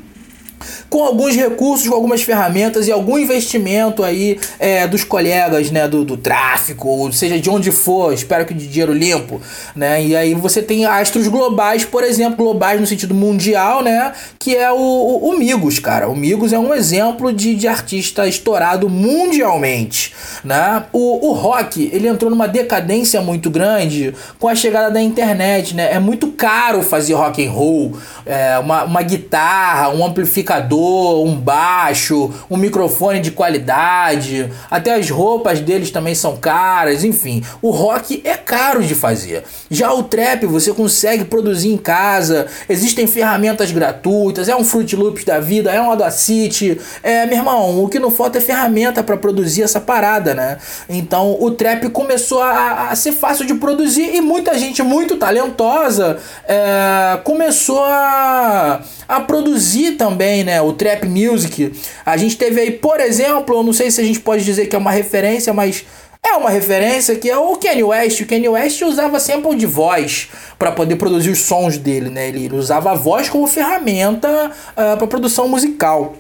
com 0.96 1.04
alguns 1.04 1.36
recursos, 1.36 1.90
com 1.90 1.94
algumas 1.94 2.22
ferramentas 2.22 2.88
e 2.88 2.92
algum 2.92 3.20
investimento 3.20 4.02
aí 4.02 4.40
é, 4.58 4.88
dos 4.88 5.04
colegas, 5.04 5.70
né, 5.70 5.90
do, 5.90 6.06
do 6.06 6.16
tráfico, 6.16 6.88
ou 6.88 7.12
seja, 7.12 7.38
de 7.38 7.50
onde 7.50 7.70
for, 7.70 8.14
espero 8.14 8.46
que 8.46 8.54
de 8.54 8.66
dinheiro 8.66 8.94
limpo, 8.94 9.42
né, 9.76 10.02
e 10.02 10.16
aí 10.16 10.34
você 10.34 10.62
tem 10.62 10.86
astros 10.86 11.28
globais, 11.28 11.84
por 11.84 12.02
exemplo, 12.02 12.38
globais 12.38 12.80
no 12.80 12.88
sentido 12.88 13.14
mundial, 13.14 13.84
né, 13.84 14.14
que 14.40 14.56
é 14.56 14.72
o, 14.72 14.78
o, 14.78 15.32
o 15.32 15.38
Migos, 15.38 15.80
cara, 15.80 16.08
o 16.08 16.16
Migos 16.16 16.54
é 16.54 16.58
um 16.58 16.74
exemplo 16.74 17.34
de, 17.34 17.56
de 17.56 17.68
artista 17.68 18.26
estourado 18.26 18.88
mundialmente, 18.88 20.14
né, 20.46 20.86
o, 20.94 21.28
o 21.28 21.34
rock, 21.34 21.90
ele 21.92 22.08
entrou 22.08 22.32
numa 22.32 22.48
decadência 22.48 23.20
muito 23.20 23.50
grande 23.50 24.14
com 24.40 24.48
a 24.48 24.56
chegada 24.56 24.90
da 24.90 25.02
internet, 25.02 25.76
né, 25.76 25.92
é 25.92 26.00
muito 26.00 26.28
caro 26.28 26.82
fazer 26.82 27.16
rock 27.16 27.46
and 27.46 27.52
roll, 27.52 27.98
é, 28.26 28.58
uma, 28.60 28.86
uma 28.86 29.02
guitarra, 29.02 29.90
um 29.90 30.06
amplificador, 30.06 30.85
um 31.26 31.36
baixo, 31.36 32.32
um 32.50 32.58
microfone 32.58 33.20
de 33.20 33.32
qualidade, 33.32 34.52
até 34.70 34.94
as 34.96 35.10
roupas 35.10 35.60
deles 35.60 35.92
também 35.92 36.16
são 36.16 36.38
caras, 36.38 37.04
enfim. 37.04 37.44
O 37.62 37.72
rock 37.72 38.22
é 38.24 38.36
caro 38.36 38.84
de 38.84 38.96
fazer. 38.96 39.44
Já 39.70 39.94
o 39.94 40.04
trap 40.04 40.46
você 40.46 40.74
consegue 40.74 41.26
produzir 41.26 41.70
em 41.70 41.78
casa, 41.78 42.48
existem 42.70 43.08
ferramentas 43.08 43.72
gratuitas, 43.72 44.50
é 44.50 44.56
um 44.56 44.64
Fruit 44.64 44.96
Loops 44.96 45.24
da 45.24 45.40
vida, 45.40 45.72
é 45.72 45.82
um 45.82 45.90
Audacity, 45.90 46.80
é, 47.02 47.26
meu 47.26 47.38
irmão, 47.38 47.84
o 47.84 47.90
que 47.90 48.00
não 48.00 48.12
falta 48.12 48.38
é 48.38 48.42
ferramenta 48.42 49.04
para 49.04 49.18
produzir 49.18 49.64
essa 49.64 49.80
parada, 49.80 50.34
né? 50.34 50.58
Então 50.90 51.38
o 51.40 51.52
trap 51.52 51.90
começou 51.90 52.42
a, 52.42 52.90
a, 52.90 52.96
ser 52.96 53.12
fácil 53.12 53.46
de 53.46 53.56
produzir 53.56 54.16
e 54.16 54.22
muita 54.22 54.58
gente 54.58 54.82
muito 54.84 55.16
talentosa 55.18 56.18
é, 56.48 57.20
começou 57.24 57.84
a, 57.84 58.82
a 59.08 59.20
produzir 59.22 59.94
também, 59.94 60.44
né? 60.44 60.62
O 60.62 60.74
trap 60.74 61.08
music. 61.08 61.72
A 62.06 62.18
gente 62.18 62.38
teve 62.38 62.60
aí, 62.60 62.72
por 62.72 63.00
exemplo, 63.00 63.58
eu 63.58 63.64
não 63.64 63.74
sei 63.74 63.92
se 63.92 64.02
a 64.02 64.04
gente 64.04 64.20
pode 64.20 64.44
dizer 64.44 64.68
que 64.68 64.76
é 64.76 64.80
uma 64.80 64.92
referência, 64.92 65.54
mas 65.54 65.86
é 66.26 66.34
uma 66.36 66.50
referência 66.50 67.16
que 67.16 67.30
é 67.30 67.38
o 67.38 67.56
Kanye 67.56 67.84
West. 67.84 68.22
O 68.22 68.26
Kanye 68.26 68.50
West 68.50 68.82
usava 68.82 69.20
sample 69.20 69.56
de 69.56 69.68
voz 69.68 70.28
para 70.58 70.72
poder 70.72 70.96
produzir 70.96 71.30
os 71.30 71.40
sons 71.40 71.78
dele, 71.78 72.10
né? 72.10 72.30
Ele 72.30 72.50
usava 72.56 72.92
a 72.92 72.96
voz 72.96 73.30
como 73.30 73.46
ferramenta 73.46 74.28
uh, 74.28 74.52
ah, 74.76 74.98
para 74.98 75.08
produção 75.08 75.48
musical. 75.48 76.16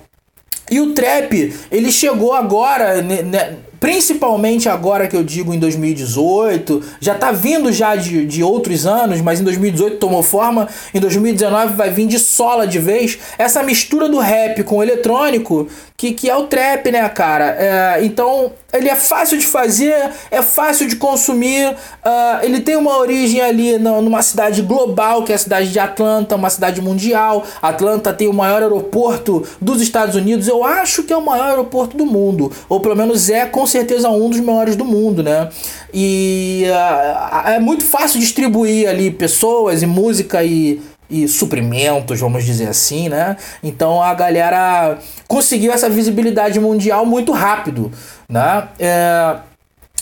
E 0.70 0.80
o 0.80 0.94
trap, 0.94 1.54
ele 1.72 1.92
chegou 1.92 2.34
agora, 2.34 3.01
né, 3.01 3.22
né, 3.22 3.56
principalmente 3.86 4.68
agora 4.68 5.08
que 5.08 5.15
eu 5.15 5.24
digo 5.24 5.54
em 5.54 5.60
2018, 5.60 6.82
já 7.00 7.13
tá 7.13 7.32
vindo 7.32 7.72
já 7.72 7.96
de, 7.96 8.25
de 8.25 8.42
outros 8.44 8.88
anos, 8.88 9.22
mas 9.22 9.39
em 9.39 9.44
2018 9.44 9.98
tomou 9.98 10.24
forma, 10.24 10.68
em 10.92 11.00
2019 11.00 11.75
vai 11.75 11.92
vir 11.92 12.08
de 12.08 12.18
sola 12.18 12.65
de 12.65 12.80
vez, 12.80 13.20
essa 13.38 13.62
mistura 13.62 14.10
do 14.10 14.18
rap 14.18 14.63
com 14.63 14.77
o 14.77 14.84
eletrônico, 14.84 15.68
que, 15.96 16.13
que 16.13 16.30
é 16.30 16.36
o 16.36 16.48
trap, 16.48 16.92
né, 16.92 17.08
cara? 17.10 17.56
É, 17.58 18.00
então, 18.04 18.51
ele 18.74 18.89
é 18.89 18.96
fácil 18.96 19.38
de 19.38 19.46
fazer, 19.46 20.12
é 20.30 20.42
fácil 20.42 20.88
de 20.88 20.98
consumir, 20.98 21.70
uh, 21.70 22.44
ele 22.44 22.60
tem 22.60 22.75
uma 22.75 22.98
origem 22.98 23.39
ali 23.39 23.77
no, 23.77 24.01
numa 24.01 24.22
cidade 24.22 24.62
global, 24.62 25.24
que 25.24 25.32
é 25.32 25.36
a 25.36 25.38
cidade 25.38 25.72
de 25.72 25.80
Atlanta, 25.80 26.36
uma 26.36 26.50
cidade 26.50 26.82
mundial. 26.82 27.46
Atlanta 27.62 28.12
tem 28.12 28.27
o 28.27 28.34
maior 28.34 28.62
aeroporto 28.62 29.48
dos 29.62 29.82
Estados 29.82 30.15
Unidos, 30.15 30.48
eu 30.48 30.65
acho 30.65 31.04
que 31.04 31.13
é 31.13 31.18
o 31.18 31.25
maior 31.25 31.48
aeroporto 31.48 31.96
do 31.96 32.06
mundo, 32.06 32.51
ou 32.68 32.82
pelo 32.82 32.96
menos 32.96 33.30
é 33.30 33.46
com 33.46 33.65
certeza 33.77 34.10
um 34.10 34.29
dos 34.29 34.39
maiores 34.39 34.75
do 34.75 34.86
mundo, 34.86 35.22
né? 35.22 35.50
E 35.94 36.65
uh, 36.67 37.50
é 37.50 37.60
muito 37.60 37.84
fácil 37.84 38.20
distribuir 38.20 38.88
ali 38.88 39.12
pessoas 39.12 39.82
e 39.82 39.86
música 39.86 40.44
e 40.44 40.82
e 41.08 41.27
suprimentos, 41.27 42.20
vamos 42.20 42.44
dizer 42.44 42.67
assim, 42.67 43.10
né? 43.10 43.38
Então 43.63 44.01
a 44.01 44.12
galera 44.13 44.98
conseguiu 45.27 45.72
essa 45.72 45.88
visibilidade 45.88 46.60
mundial 46.60 47.05
muito 47.05 47.32
rápido, 47.32 47.91
né? 48.27 48.67
É, 48.79 49.36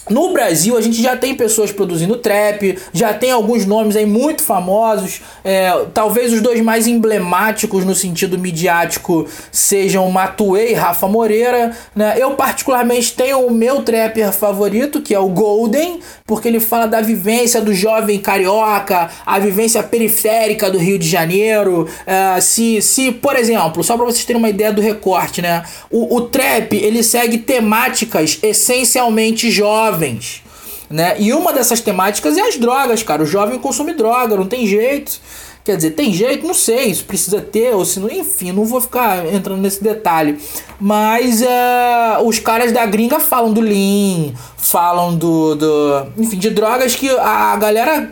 no 0.09 0.33
Brasil, 0.33 0.77
a 0.77 0.81
gente 0.81 1.01
já 1.01 1.15
tem 1.15 1.33
pessoas 1.33 1.71
produzindo 1.71 2.17
trap, 2.17 2.77
já 2.91 3.13
tem 3.13 3.31
alguns 3.31 3.65
nomes 3.65 3.95
aí 3.95 4.05
muito 4.05 4.41
famosos. 4.41 5.21
É, 5.45 5.71
talvez 5.93 6.33
os 6.33 6.41
dois 6.41 6.59
mais 6.59 6.87
emblemáticos 6.87 7.85
no 7.85 7.95
sentido 7.95 8.37
midiático 8.37 9.25
sejam 9.49 10.09
Matuê 10.11 10.71
e 10.71 10.73
Rafa 10.73 11.07
Moreira. 11.07 11.71
Né? 11.95 12.15
Eu, 12.17 12.31
particularmente, 12.31 13.13
tenho 13.13 13.47
o 13.47 13.51
meu 13.51 13.81
trapper 13.81 14.33
favorito, 14.33 15.01
que 15.01 15.15
é 15.15 15.19
o 15.19 15.29
Golden, 15.29 16.01
porque 16.25 16.49
ele 16.49 16.59
fala 16.59 16.85
da 16.85 16.99
vivência 16.99 17.61
do 17.61 17.73
jovem 17.73 18.19
carioca, 18.19 19.09
a 19.25 19.39
vivência 19.39 19.81
periférica 19.81 20.69
do 20.69 20.77
Rio 20.77 20.99
de 20.99 21.07
Janeiro. 21.07 21.87
É, 22.05 22.41
se, 22.41 22.81
se, 22.81 23.09
por 23.09 23.37
exemplo, 23.37 23.81
só 23.83 23.95
para 23.95 24.05
vocês 24.05 24.25
terem 24.25 24.41
uma 24.41 24.49
ideia 24.49 24.73
do 24.73 24.81
recorte, 24.81 25.41
né? 25.41 25.63
O, 25.89 26.17
o 26.17 26.21
trap 26.21 26.75
ele 26.75 27.01
segue 27.01 27.37
temáticas 27.37 28.37
essencialmente 28.43 29.49
jovens 29.49 29.92
jovens. 29.93 30.43
Né? 30.89 31.15
E 31.19 31.33
uma 31.33 31.53
dessas 31.53 31.79
temáticas 31.79 32.37
é 32.37 32.41
as 32.41 32.57
drogas, 32.57 33.01
cara. 33.01 33.23
O 33.23 33.25
jovem 33.25 33.57
consome 33.59 33.93
droga, 33.93 34.35
não 34.35 34.45
tem 34.45 34.67
jeito. 34.67 35.19
Quer 35.63 35.77
dizer, 35.77 35.91
tem 35.91 36.13
jeito? 36.13 36.45
Não 36.45 36.53
sei, 36.53 36.87
isso 36.87 37.05
precisa 37.05 37.39
ter, 37.39 37.73
ou 37.73 37.85
se 37.85 37.97
não, 37.97 38.11
enfim, 38.11 38.51
não 38.51 38.65
vou 38.65 38.81
ficar 38.81 39.25
entrando 39.33 39.61
nesse 39.61 39.81
detalhe. 39.81 40.37
Mas 40.79 41.41
uh, 41.41 42.25
os 42.25 42.37
caras 42.37 42.73
da 42.73 42.85
gringa 42.85 43.17
falam 43.19 43.53
do 43.53 43.61
Lean, 43.61 44.33
falam 44.57 45.15
do, 45.15 45.55
do. 45.55 46.07
Enfim, 46.17 46.37
de 46.37 46.49
drogas 46.49 46.95
que 46.95 47.09
a 47.09 47.55
galera 47.55 48.11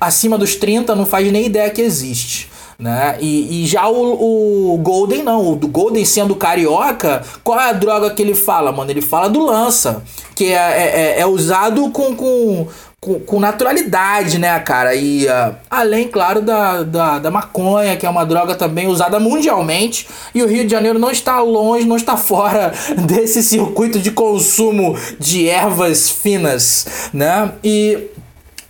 acima 0.00 0.38
dos 0.38 0.56
30 0.56 0.94
não 0.94 1.04
faz 1.04 1.30
nem 1.30 1.44
ideia 1.44 1.68
que 1.68 1.82
existe 1.82 2.48
né? 2.78 3.16
E, 3.20 3.62
e 3.62 3.66
já 3.66 3.88
o, 3.88 4.74
o 4.74 4.78
Golden 4.78 5.24
não, 5.24 5.52
o 5.52 5.56
Golden 5.56 6.04
sendo 6.04 6.36
carioca, 6.36 7.22
qual 7.42 7.58
é 7.58 7.70
a 7.70 7.72
droga 7.72 8.10
que 8.10 8.22
ele 8.22 8.34
fala, 8.34 8.70
mano? 8.70 8.90
Ele 8.90 9.02
fala 9.02 9.28
do 9.28 9.44
lança, 9.44 10.02
que 10.36 10.44
é, 10.44 10.54
é, 10.54 11.00
é, 11.18 11.20
é 11.20 11.26
usado 11.26 11.90
com, 11.90 12.14
com, 12.14 12.68
com, 13.00 13.18
com, 13.18 13.40
naturalidade, 13.40 14.38
né, 14.38 14.56
cara? 14.60 14.94
E 14.94 15.26
uh, 15.26 15.56
além, 15.68 16.06
claro, 16.06 16.40
da, 16.40 16.84
da, 16.84 17.18
da 17.18 17.30
maconha, 17.32 17.96
que 17.96 18.06
é 18.06 18.08
uma 18.10 18.24
droga 18.24 18.54
também 18.54 18.86
usada 18.86 19.18
mundialmente, 19.18 20.06
e 20.32 20.40
o 20.40 20.46
Rio 20.46 20.64
de 20.64 20.70
Janeiro 20.70 21.00
não 21.00 21.10
está 21.10 21.40
longe, 21.40 21.84
não 21.84 21.96
está 21.96 22.16
fora 22.16 22.72
desse 23.08 23.42
circuito 23.42 23.98
de 23.98 24.12
consumo 24.12 24.96
de 25.18 25.48
ervas 25.48 26.08
finas, 26.08 27.10
né? 27.12 27.50
E 27.64 28.08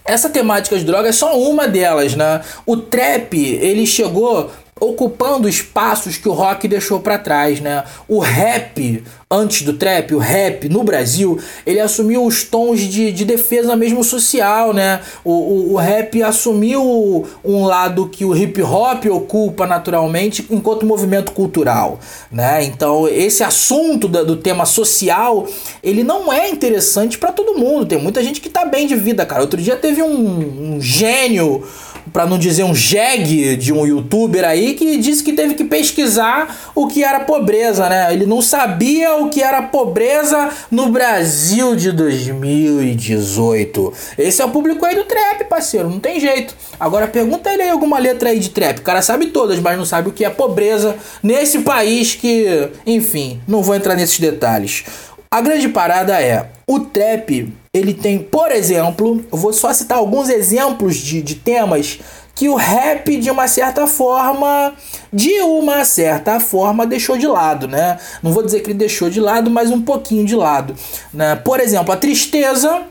essa 0.08 0.30
temática 0.30 0.76
de 0.78 0.84
drogas 0.84 1.10
é 1.10 1.12
só 1.12 1.38
uma 1.38 1.68
delas, 1.68 2.14
né? 2.14 2.40
O 2.64 2.76
trap, 2.76 3.36
ele 3.38 3.86
chegou 3.86 4.50
ocupando 4.80 5.48
espaços 5.48 6.16
que 6.16 6.28
o 6.28 6.32
rock 6.32 6.68
deixou 6.68 7.00
para 7.00 7.18
trás, 7.18 7.60
né? 7.60 7.84
O 8.06 8.18
rap, 8.18 9.02
antes 9.30 9.62
do 9.62 9.72
trap, 9.72 10.14
o 10.14 10.18
rap 10.18 10.68
no 10.68 10.84
Brasil, 10.84 11.38
ele 11.66 11.80
assumiu 11.80 12.24
os 12.24 12.44
tons 12.44 12.80
de, 12.80 13.12
de 13.12 13.24
defesa 13.24 13.76
mesmo 13.76 14.02
social, 14.02 14.72
né? 14.72 15.00
O, 15.24 15.32
o, 15.32 15.72
o 15.72 15.76
rap 15.76 16.22
assumiu 16.22 17.26
um 17.44 17.64
lado 17.64 18.08
que 18.08 18.24
o 18.24 18.36
hip 18.36 18.62
hop 18.62 19.06
ocupa 19.06 19.66
naturalmente 19.66 20.46
enquanto 20.50 20.86
movimento 20.86 21.32
cultural, 21.32 21.98
né? 22.30 22.64
Então, 22.64 23.08
esse 23.08 23.42
assunto 23.42 24.08
da, 24.08 24.22
do 24.22 24.36
tema 24.36 24.64
social, 24.64 25.46
ele 25.82 26.02
não 26.02 26.32
é 26.32 26.48
interessante 26.48 27.18
para 27.18 27.32
todo 27.32 27.58
mundo. 27.58 27.86
Tem 27.86 27.98
muita 27.98 28.22
gente 28.22 28.40
que 28.40 28.48
tá 28.48 28.64
bem 28.64 28.86
de 28.86 28.96
vida, 28.96 29.24
cara. 29.26 29.42
Outro 29.42 29.60
dia 29.60 29.76
teve 29.76 30.02
um, 30.02 30.74
um 30.74 30.80
gênio 30.80 31.64
para 32.12 32.26
não 32.26 32.38
dizer 32.38 32.64
um 32.64 32.74
jegue 32.74 33.56
de 33.56 33.72
um 33.72 33.86
youtuber 33.86 34.44
aí 34.44 34.74
que 34.74 34.96
disse 34.96 35.22
que 35.22 35.32
teve 35.32 35.54
que 35.54 35.64
pesquisar 35.64 36.72
o 36.74 36.86
que 36.86 37.04
era 37.04 37.20
pobreza, 37.20 37.88
né? 37.88 38.12
Ele 38.12 38.26
não 38.26 38.42
sabia 38.42 39.16
o 39.16 39.28
que 39.28 39.42
era 39.42 39.62
pobreza 39.62 40.50
no 40.70 40.90
Brasil 40.90 41.76
de 41.76 41.92
2018. 41.92 43.92
Esse 44.18 44.42
é 44.42 44.44
o 44.44 44.50
público 44.50 44.84
aí 44.84 44.94
do 44.94 45.04
trap, 45.04 45.44
parceiro, 45.44 45.88
não 45.88 46.00
tem 46.00 46.20
jeito. 46.20 46.54
Agora 46.78 47.06
pergunta 47.06 47.52
ele 47.52 47.62
aí 47.62 47.70
alguma 47.70 47.98
letra 47.98 48.30
aí 48.30 48.38
de 48.38 48.50
trap. 48.50 48.78
O 48.78 48.82
cara 48.82 49.02
sabe 49.02 49.26
todas, 49.26 49.58
mas 49.58 49.76
não 49.76 49.84
sabe 49.84 50.08
o 50.08 50.12
que 50.12 50.24
é 50.24 50.30
pobreza 50.30 50.96
nesse 51.22 51.60
país 51.60 52.14
que, 52.14 52.68
enfim, 52.86 53.40
não 53.46 53.62
vou 53.62 53.74
entrar 53.74 53.94
nesses 53.94 54.18
detalhes. 54.18 54.84
A 55.30 55.42
grande 55.42 55.68
parada 55.68 56.20
é, 56.20 56.48
o 56.66 56.80
trap, 56.80 57.52
ele 57.72 57.92
tem, 57.92 58.18
por 58.18 58.50
exemplo, 58.50 59.22
eu 59.30 59.36
vou 59.36 59.52
só 59.52 59.72
citar 59.74 59.98
alguns 59.98 60.30
exemplos 60.30 60.96
de, 60.96 61.20
de 61.20 61.34
temas 61.34 62.00
que 62.34 62.48
o 62.48 62.54
rap, 62.54 63.16
de 63.18 63.30
uma 63.30 63.46
certa 63.46 63.86
forma, 63.86 64.72
de 65.12 65.40
uma 65.42 65.84
certa 65.84 66.40
forma, 66.40 66.86
deixou 66.86 67.18
de 67.18 67.26
lado, 67.26 67.66
né? 67.68 67.98
Não 68.22 68.32
vou 68.32 68.42
dizer 68.42 68.60
que 68.60 68.70
ele 68.70 68.78
deixou 68.78 69.10
de 69.10 69.20
lado, 69.20 69.50
mas 69.50 69.70
um 69.70 69.82
pouquinho 69.82 70.24
de 70.24 70.36
lado. 70.36 70.74
Né? 71.12 71.36
Por 71.36 71.58
exemplo, 71.58 71.92
a 71.92 71.96
tristeza 71.96 72.82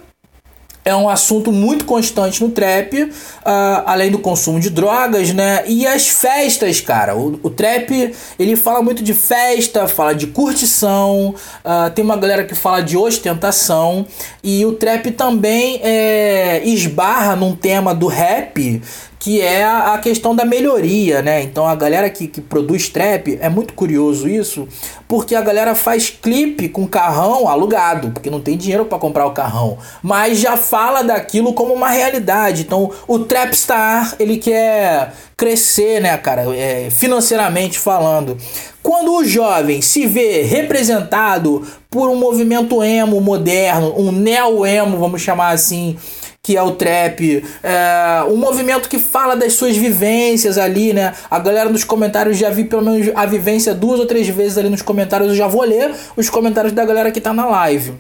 é 0.87 0.95
um 0.95 1.09
assunto 1.09 1.51
muito 1.51 1.83
constante 1.83 2.41
no 2.41 2.49
trap, 2.49 3.03
uh, 3.03 3.11
além 3.85 4.09
do 4.09 4.19
consumo 4.19 4.57
de 4.57 4.69
drogas, 4.69 5.33
né? 5.33 5.63
E 5.67 5.85
as 5.85 6.07
festas, 6.07 6.79
cara. 6.79 7.13
O, 7.13 7.37
o 7.43 7.49
trap, 7.49 8.15
ele 8.39 8.55
fala 8.55 8.81
muito 8.81 9.03
de 9.03 9.13
festa, 9.13 9.85
fala 9.85 10.15
de 10.15 10.27
curtição, 10.27 11.35
uh, 11.65 11.89
tem 11.93 12.05
uma 12.05 12.15
galera 12.15 12.45
que 12.45 12.55
fala 12.55 12.81
de 12.81 12.95
ostentação, 12.95 14.05
e 14.41 14.65
o 14.65 14.73
trap 14.73 15.11
também 15.11 15.81
é, 15.83 16.61
esbarra 16.63 17.35
num 17.35 17.53
tema 17.53 17.93
do 17.93 18.07
rap 18.07 18.81
que 19.19 19.41
é 19.41 19.63
a 19.65 19.97
questão 19.97 20.35
da 20.35 20.45
melhoria, 20.45 21.21
né? 21.21 21.41
Então 21.41 21.67
a 21.67 21.75
galera 21.75 22.09
que, 22.09 22.27
que 22.27 22.39
produz 22.39 22.87
trap, 22.89 23.37
é 23.41 23.49
muito 23.49 23.73
curioso 23.73 24.27
isso, 24.27 24.67
porque 25.07 25.33
a 25.33 25.41
galera 25.41 25.73
faz 25.73 26.09
clipe 26.09 26.69
com 26.69 26.87
carrão 26.87 27.47
alugado, 27.47 28.11
porque 28.11 28.29
não 28.29 28.39
tem 28.39 28.55
dinheiro 28.55 28.85
para 28.85 28.99
comprar 28.99 29.25
o 29.25 29.31
carrão, 29.31 29.77
mas 30.03 30.39
já 30.39 30.55
fala 30.55 31.03
daquilo 31.03 31.53
como 31.53 31.73
uma 31.73 31.89
realidade. 31.89 32.61
Então 32.61 32.91
o 33.07 33.19
trapstar, 33.19 34.15
ele 34.19 34.37
quer 34.37 35.13
crescer, 35.35 36.01
né, 36.01 36.17
cara, 36.17 36.43
é, 36.55 36.89
financeiramente 36.89 37.77
falando. 37.77 38.37
Quando 38.81 39.13
o 39.15 39.25
jovem 39.25 39.81
se 39.81 40.07
vê 40.07 40.43
representado 40.43 41.67
por 41.89 42.09
um 42.09 42.15
movimento 42.15 42.83
emo 42.83 43.19
moderno, 43.19 43.93
um 43.97 44.11
neo-emo, 44.11 44.97
vamos 44.97 45.21
chamar 45.21 45.49
assim, 45.49 45.97
que 46.47 46.55
é 46.55 46.63
o 46.63 46.71
trap, 46.71 47.43
é, 47.61 48.23
um 48.29 48.37
movimento 48.37 48.87
que 48.87 48.97
fala 48.97 49.35
das 49.35 49.51
suas 49.51 49.75
vivências 49.75 50.57
ali, 50.57 50.93
né? 50.93 51.13
A 51.29 51.39
galera 51.39 51.69
nos 51.69 51.83
comentários 51.83 52.37
já 52.37 52.49
vi 52.49 52.63
pelo 52.63 52.81
menos 52.81 53.11
a 53.13 53.25
vivência 53.25 53.75
duas 53.75 53.99
ou 53.99 54.05
três 54.05 54.29
vezes 54.29 54.57
ali 54.57 54.69
nos 54.69 54.81
comentários, 54.81 55.31
eu 55.31 55.35
já 55.35 55.45
vou 55.45 55.63
ler 55.63 55.93
os 56.15 56.29
comentários 56.29 56.71
da 56.71 56.85
galera 56.85 57.11
que 57.11 57.19
tá 57.19 57.33
na 57.33 57.45
live. 57.47 57.95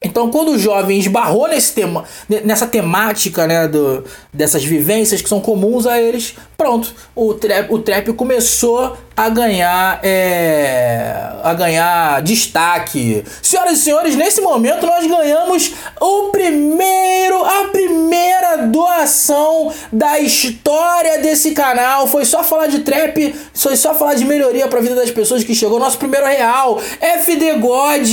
Então, 0.00 0.30
quando 0.30 0.52
o 0.52 0.58
jovem 0.58 1.00
esbarrou 1.00 1.48
nesse 1.48 1.72
tema, 1.72 2.04
nessa 2.44 2.68
temática 2.68 3.48
né, 3.48 3.66
do, 3.66 4.04
dessas 4.32 4.62
vivências 4.62 5.20
que 5.20 5.28
são 5.28 5.40
comuns 5.40 5.84
a 5.84 6.00
eles, 6.00 6.36
pronto, 6.56 6.94
o 7.16 7.34
trap, 7.34 7.72
o 7.72 7.80
trap 7.80 8.12
começou 8.12 8.96
a 9.16 9.28
ganhar 9.28 10.00
é, 10.02 11.32
a 11.42 11.54
ganhar 11.54 12.22
destaque. 12.22 13.24
Senhoras 13.42 13.78
e 13.78 13.82
senhores, 13.82 14.16
nesse 14.16 14.40
momento 14.40 14.86
nós 14.86 15.06
ganhamos 15.06 15.72
o 16.00 16.30
primeiro 16.30 17.44
a 17.44 17.68
primeira 17.68 18.66
doação 18.68 19.72
da 19.92 20.18
história 20.18 21.18
desse 21.18 21.52
canal. 21.52 22.06
Foi 22.06 22.24
só 22.24 22.42
falar 22.42 22.66
de 22.66 22.80
trap, 22.80 23.34
foi 23.54 23.76
só 23.76 23.94
falar 23.94 24.14
de 24.14 24.24
melhoria 24.24 24.66
para 24.68 24.78
a 24.78 24.82
vida 24.82 24.94
das 24.94 25.10
pessoas 25.10 25.44
que 25.44 25.54
chegou 25.54 25.78
nosso 25.78 25.98
primeiro 25.98 26.26
real. 26.26 26.80
FD 27.00 27.54
God, 27.54 28.08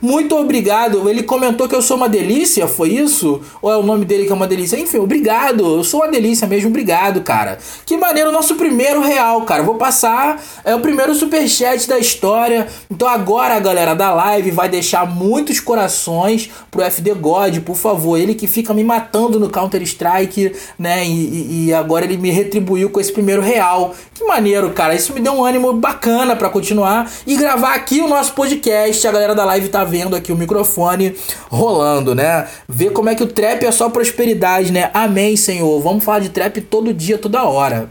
muito 0.00 0.36
obrigado. 0.36 1.08
Ele 1.08 1.22
comentou 1.22 1.68
que 1.68 1.74
eu 1.74 1.82
sou 1.82 1.96
uma 1.96 2.08
delícia, 2.08 2.66
foi 2.66 2.90
isso? 2.90 3.40
Ou 3.60 3.72
é 3.72 3.76
o 3.76 3.82
nome 3.82 4.04
dele 4.04 4.26
que 4.26 4.32
é 4.32 4.34
uma 4.34 4.46
delícia? 4.46 4.76
Enfim, 4.76 4.98
obrigado. 4.98 5.78
Eu 5.78 5.84
sou 5.84 6.00
uma 6.00 6.08
delícia 6.08 6.46
mesmo, 6.46 6.68
obrigado, 6.68 7.22
cara. 7.22 7.58
Que 7.86 7.96
maneiro, 7.96 8.30
nosso 8.30 8.54
primeiro 8.56 9.00
real, 9.00 9.42
cara. 9.42 9.62
Vou 9.62 9.76
passar 9.76 10.42
é 10.64 10.74
o 10.74 10.80
primeiro 10.80 11.14
superchat 11.14 11.88
da 11.88 11.98
história. 11.98 12.66
Então 12.90 13.08
agora, 13.08 13.58
galera 13.58 13.94
da 13.94 14.12
live 14.12 14.50
vai 14.50 14.68
deixar 14.68 15.06
muitos 15.06 15.60
corações 15.60 16.50
pro 16.70 16.82
FD 16.82 17.14
God, 17.14 17.58
por 17.60 17.76
favor. 17.76 18.18
Ele 18.18 18.34
que 18.34 18.46
fica 18.46 18.72
me 18.74 18.84
matando 18.84 19.40
no 19.40 19.50
Counter-Strike, 19.50 20.52
né? 20.78 21.06
E, 21.06 21.66
e, 21.66 21.74
agora 21.74 22.04
ele 22.04 22.16
me 22.16 22.30
retribuiu 22.30 22.90
com 22.90 23.00
esse 23.00 23.12
primeiro 23.12 23.42
real. 23.42 23.94
Que 24.14 24.24
maneiro, 24.24 24.70
cara. 24.70 24.94
Isso 24.94 25.12
me 25.12 25.20
deu 25.20 25.32
um 25.32 25.44
ânimo 25.44 25.72
bacana 25.72 26.36
para 26.36 26.48
continuar 26.48 27.10
e 27.26 27.36
gravar 27.36 27.74
aqui 27.74 28.00
o 28.00 28.08
nosso 28.08 28.32
podcast. 28.32 29.06
A 29.06 29.12
galera 29.12 29.34
da 29.34 29.44
live 29.44 29.68
tá 29.68 29.84
vendo 29.84 30.14
aqui 30.14 30.32
o 30.32 30.36
microfone 30.36 31.14
rolando, 31.48 32.14
né? 32.14 32.46
Ver 32.68 32.90
como 32.92 33.08
é 33.08 33.14
que 33.14 33.22
o 33.22 33.26
trap 33.26 33.64
é 33.64 33.72
só 33.72 33.88
prosperidade, 33.88 34.72
né? 34.72 34.90
Amém, 34.92 35.36
Senhor. 35.36 35.80
Vamos 35.80 36.04
falar 36.04 36.20
de 36.20 36.28
trap 36.28 36.60
todo 36.60 36.92
dia, 36.92 37.18
toda 37.18 37.44
hora. 37.44 37.88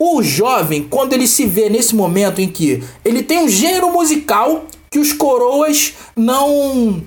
O 0.00 0.22
jovem, 0.22 0.84
quando 0.84 1.12
ele 1.12 1.26
se 1.26 1.44
vê 1.44 1.68
nesse 1.68 1.96
momento 1.96 2.40
em 2.40 2.46
que 2.46 2.84
ele 3.04 3.20
tem 3.20 3.40
um 3.40 3.48
gênero 3.48 3.90
musical 3.90 4.64
que 4.88 4.96
os 4.96 5.12
coroas 5.12 5.94
não 6.14 7.02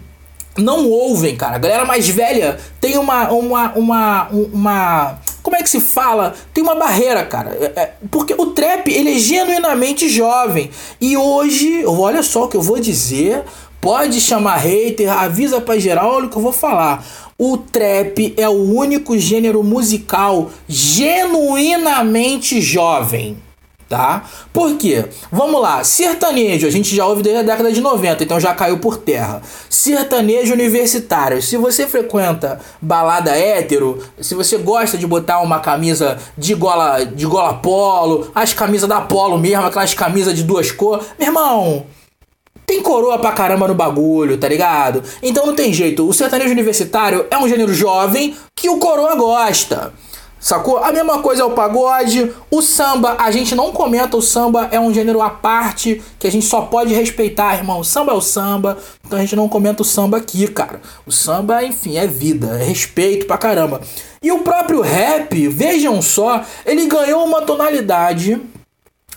não 0.57 0.89
ouvem, 0.89 1.38
cara. 1.38 1.55
A 1.55 1.60
galera 1.60 1.86
mais 1.86 2.10
velha 2.10 2.60
tem 2.81 2.98
uma 2.98 3.31
uma 3.31 3.71
uma 3.75 4.27
uma 4.31 5.19
como 5.41 5.55
é 5.55 5.63
que 5.63 5.69
se 5.69 5.79
fala? 5.79 6.36
Tem 6.53 6.62
uma 6.62 6.75
barreira, 6.75 7.24
cara. 7.24 7.51
É, 7.62 7.79
é, 7.79 7.93
porque 8.12 8.36
o 8.38 8.48
trap, 8.48 8.89
ele 8.89 9.15
é 9.15 9.17
genuinamente 9.19 10.10
jovem. 10.10 10.69
E 11.00 11.15
hoje, 11.15 11.86
olha 11.86 12.21
só 12.21 12.43
o 12.43 12.48
que 12.50 12.57
eu 12.57 12.62
vou 12.62 12.77
dizer. 12.77 13.45
Pode 13.81 14.21
chamar 14.21 14.57
hater, 14.57 15.11
avisa 15.11 15.59
pra 15.59 15.79
geral, 15.79 16.13
olha 16.13 16.27
o 16.27 16.29
que 16.29 16.38
eu 16.38 16.41
vou 16.41 16.53
falar 16.53 17.03
o 17.43 17.57
trap 17.57 18.35
é 18.37 18.48
o 18.48 18.51
único 18.51 19.17
gênero 19.17 19.63
musical 19.63 20.51
genuinamente 20.67 22.61
jovem. 22.61 23.35
Tá? 23.89 24.25
Por 24.53 24.77
quê? 24.77 25.05
Vamos 25.31 25.59
lá, 25.59 25.83
sertanejo, 25.83 26.67
a 26.67 26.70
gente 26.70 26.96
já 26.96 27.03
ouve 27.03 27.24
desde 27.24 27.41
a 27.41 27.44
década 27.44 27.72
de 27.72 27.81
90, 27.81 28.24
então 28.24 28.39
já 28.39 28.53
caiu 28.53 28.77
por 28.77 28.98
terra. 28.98 29.41
Sertanejo 29.67 30.53
universitário, 30.53 31.41
se 31.41 31.57
você 31.57 31.87
frequenta 31.87 32.59
balada 32.79 33.31
hétero, 33.31 33.98
se 34.22 34.35
você 34.35 34.57
gosta 34.57 34.96
de 34.96 35.07
botar 35.07 35.41
uma 35.41 35.59
camisa 35.59 36.20
de 36.37 36.53
gola, 36.53 37.03
de 37.03 37.25
gola 37.25 37.55
polo, 37.55 38.31
as 38.35 38.53
camisas 38.53 38.87
da 38.87 39.01
polo 39.01 39.39
mesmo, 39.39 39.65
aquelas 39.65 39.96
camisas 39.96 40.35
de 40.35 40.44
duas 40.44 40.72
cores, 40.72 41.07
meu 41.17 41.29
irmão, 41.29 41.85
tem 42.72 42.81
coroa 42.81 43.20
pra 43.20 43.34
caramba 43.34 43.68
no 43.68 43.75
bagulho, 43.75 44.38
tá 44.38 44.48
ligado? 44.48 45.03
Então 45.22 45.46
não 45.46 45.53
tem 45.53 45.74
jeito. 45.74 46.07
O 46.07 46.14
sertanejo 46.14 46.51
universitário 46.51 47.25
é 47.29 47.38
um 47.38 47.46
gênero 47.46 47.74
jovem 47.74 48.34
que 48.55 48.70
o 48.70 48.77
coroa 48.77 49.14
gosta. 49.14 49.92
Sacou? 50.40 50.77
A 50.77 50.90
mesma 50.94 51.20
coisa 51.20 51.42
é 51.42 51.46
o 51.46 51.51
pagode, 51.51 52.31
o 52.50 52.62
samba, 52.62 53.18
a 53.20 53.29
gente 53.29 53.53
não 53.53 53.74
comenta 53.74 54.16
o 54.16 54.22
samba, 54.22 54.70
é 54.72 54.79
um 54.79 54.92
gênero 54.92 55.22
à 55.22 55.29
parte 55.29 56.01
que 56.18 56.25
a 56.25 56.31
gente 56.31 56.46
só 56.46 56.62
pode 56.62 56.94
respeitar, 56.94 57.55
irmão. 57.55 57.81
O 57.81 57.84
samba 57.84 58.14
é 58.14 58.16
o 58.16 58.22
samba, 58.22 58.77
então 59.05 59.20
a 59.20 59.22
gente 59.22 59.36
não 59.36 59.50
comenta 59.50 59.81
o 59.81 59.86
samba 59.86 60.18
aqui, 60.18 60.48
cara. 60.48 60.81
O 61.05 61.12
samba, 61.12 61.64
enfim, 61.64 61.98
é 61.98 62.07
vida, 62.07 62.57
é 62.60 62.64
respeito 62.64 63.27
pra 63.27 63.38
caramba. 63.38 63.81
E 64.24 64.31
o 64.31 64.40
próprio 64.40 64.79
rap, 64.79 65.48
vejam 65.50 66.01
só, 66.01 66.42
ele 66.66 66.88
ganhou 66.88 67.25
uma 67.25 67.42
tonalidade. 67.42 68.42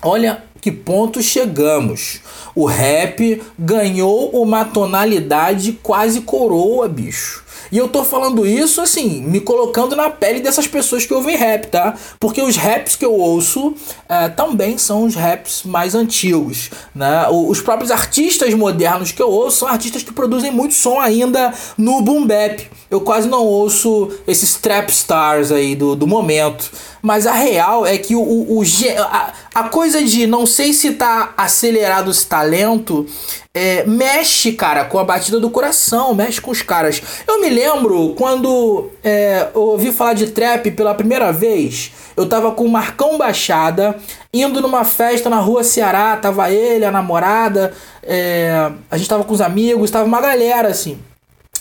Olha, 0.03 0.43
que 0.64 0.72
ponto 0.72 1.20
chegamos. 1.20 2.20
O 2.55 2.64
rap 2.64 3.42
ganhou 3.59 4.31
uma 4.31 4.64
tonalidade 4.64 5.79
quase 5.83 6.22
coroa, 6.22 6.88
bicho. 6.88 7.44
E 7.70 7.77
eu 7.77 7.87
tô 7.87 8.03
falando 8.03 8.46
isso 8.46 8.81
assim, 8.81 9.20
me 9.20 9.40
colocando 9.40 9.94
na 9.94 10.09
pele 10.09 10.40
dessas 10.40 10.66
pessoas 10.66 11.05
que 11.05 11.12
ouvem 11.12 11.37
rap, 11.37 11.66
tá? 11.66 11.94
Porque 12.18 12.40
os 12.40 12.57
raps 12.57 12.96
que 12.96 13.05
eu 13.05 13.12
ouço 13.12 13.74
é, 14.09 14.31
também 14.31 14.79
são 14.79 15.05
os 15.05 15.14
raps 15.14 15.64
mais 15.64 15.94
antigos, 15.94 16.70
né? 16.94 17.29
Os 17.29 17.61
próprios 17.61 17.90
artistas 17.90 18.55
modernos 18.55 19.12
que 19.12 19.20
eu 19.20 19.29
ouço 19.29 19.59
são 19.59 19.68
artistas 19.68 20.03
que 20.03 20.14
produzem 20.14 20.50
muito 20.50 20.72
som 20.72 20.98
ainda 20.98 21.53
no 21.77 22.00
boom 22.00 22.27
bap. 22.27 22.70
Eu 22.90 23.03
quase 23.03 23.29
não 23.29 23.44
ouço 23.44 24.11
esses 24.27 24.55
trap 24.55 24.88
stars 24.88 25.53
aí 25.53 25.77
do, 25.77 25.94
do 25.94 26.07
momento. 26.07 26.70
Mas 27.05 27.27
a 27.27 27.33
real 27.33 27.85
é 27.85 27.99
que 27.99 28.17
o, 28.17 28.23
o, 28.23 28.61
o 28.61 28.62
a, 28.99 29.33
a, 29.55 29.64
coisa 29.64 30.03
de 30.03 30.27
não 30.27 30.47
sei 30.47 30.73
se 30.73 30.93
tá 30.93 31.35
acelerado 31.37 32.11
esse 32.11 32.27
talento 32.27 33.07
é, 33.53 33.85
mexe, 33.85 34.53
cara, 34.53 34.87
com 34.87 34.99
a 34.99 35.05
batida 35.05 35.38
do 35.38 35.51
coração, 35.51 36.14
mexe 36.14 36.40
com 36.40 36.51
os 36.51 36.62
caras. 36.62 37.03
Eu 37.29 37.43
me 37.43 37.51
lembro 37.51 38.14
quando 38.17 38.88
é, 39.05 39.49
eu 39.55 39.61
ouvi 39.61 39.93
falar 39.93 40.14
de 40.14 40.29
trap 40.29 40.71
pela 40.71 40.95
primeira 40.95 41.31
vez. 41.31 41.93
Eu 42.17 42.27
tava 42.27 42.53
com 42.53 42.64
o 42.64 42.71
Marcão 42.71 43.19
Baixada, 43.19 43.99
indo 44.33 44.62
numa 44.62 44.83
festa 44.83 45.29
na 45.29 45.40
rua 45.40 45.62
Ceará, 45.62 46.17
tava 46.17 46.51
ele, 46.51 46.87
a 46.87 46.90
namorada, 46.90 47.75
é, 48.03 48.73
a 48.90 48.97
gente 48.97 49.11
tava 49.11 49.25
com 49.25 49.35
os 49.35 49.43
amigos, 49.43 49.90
tava 49.90 50.07
uma 50.07 50.23
galera 50.23 50.69
assim. 50.69 50.99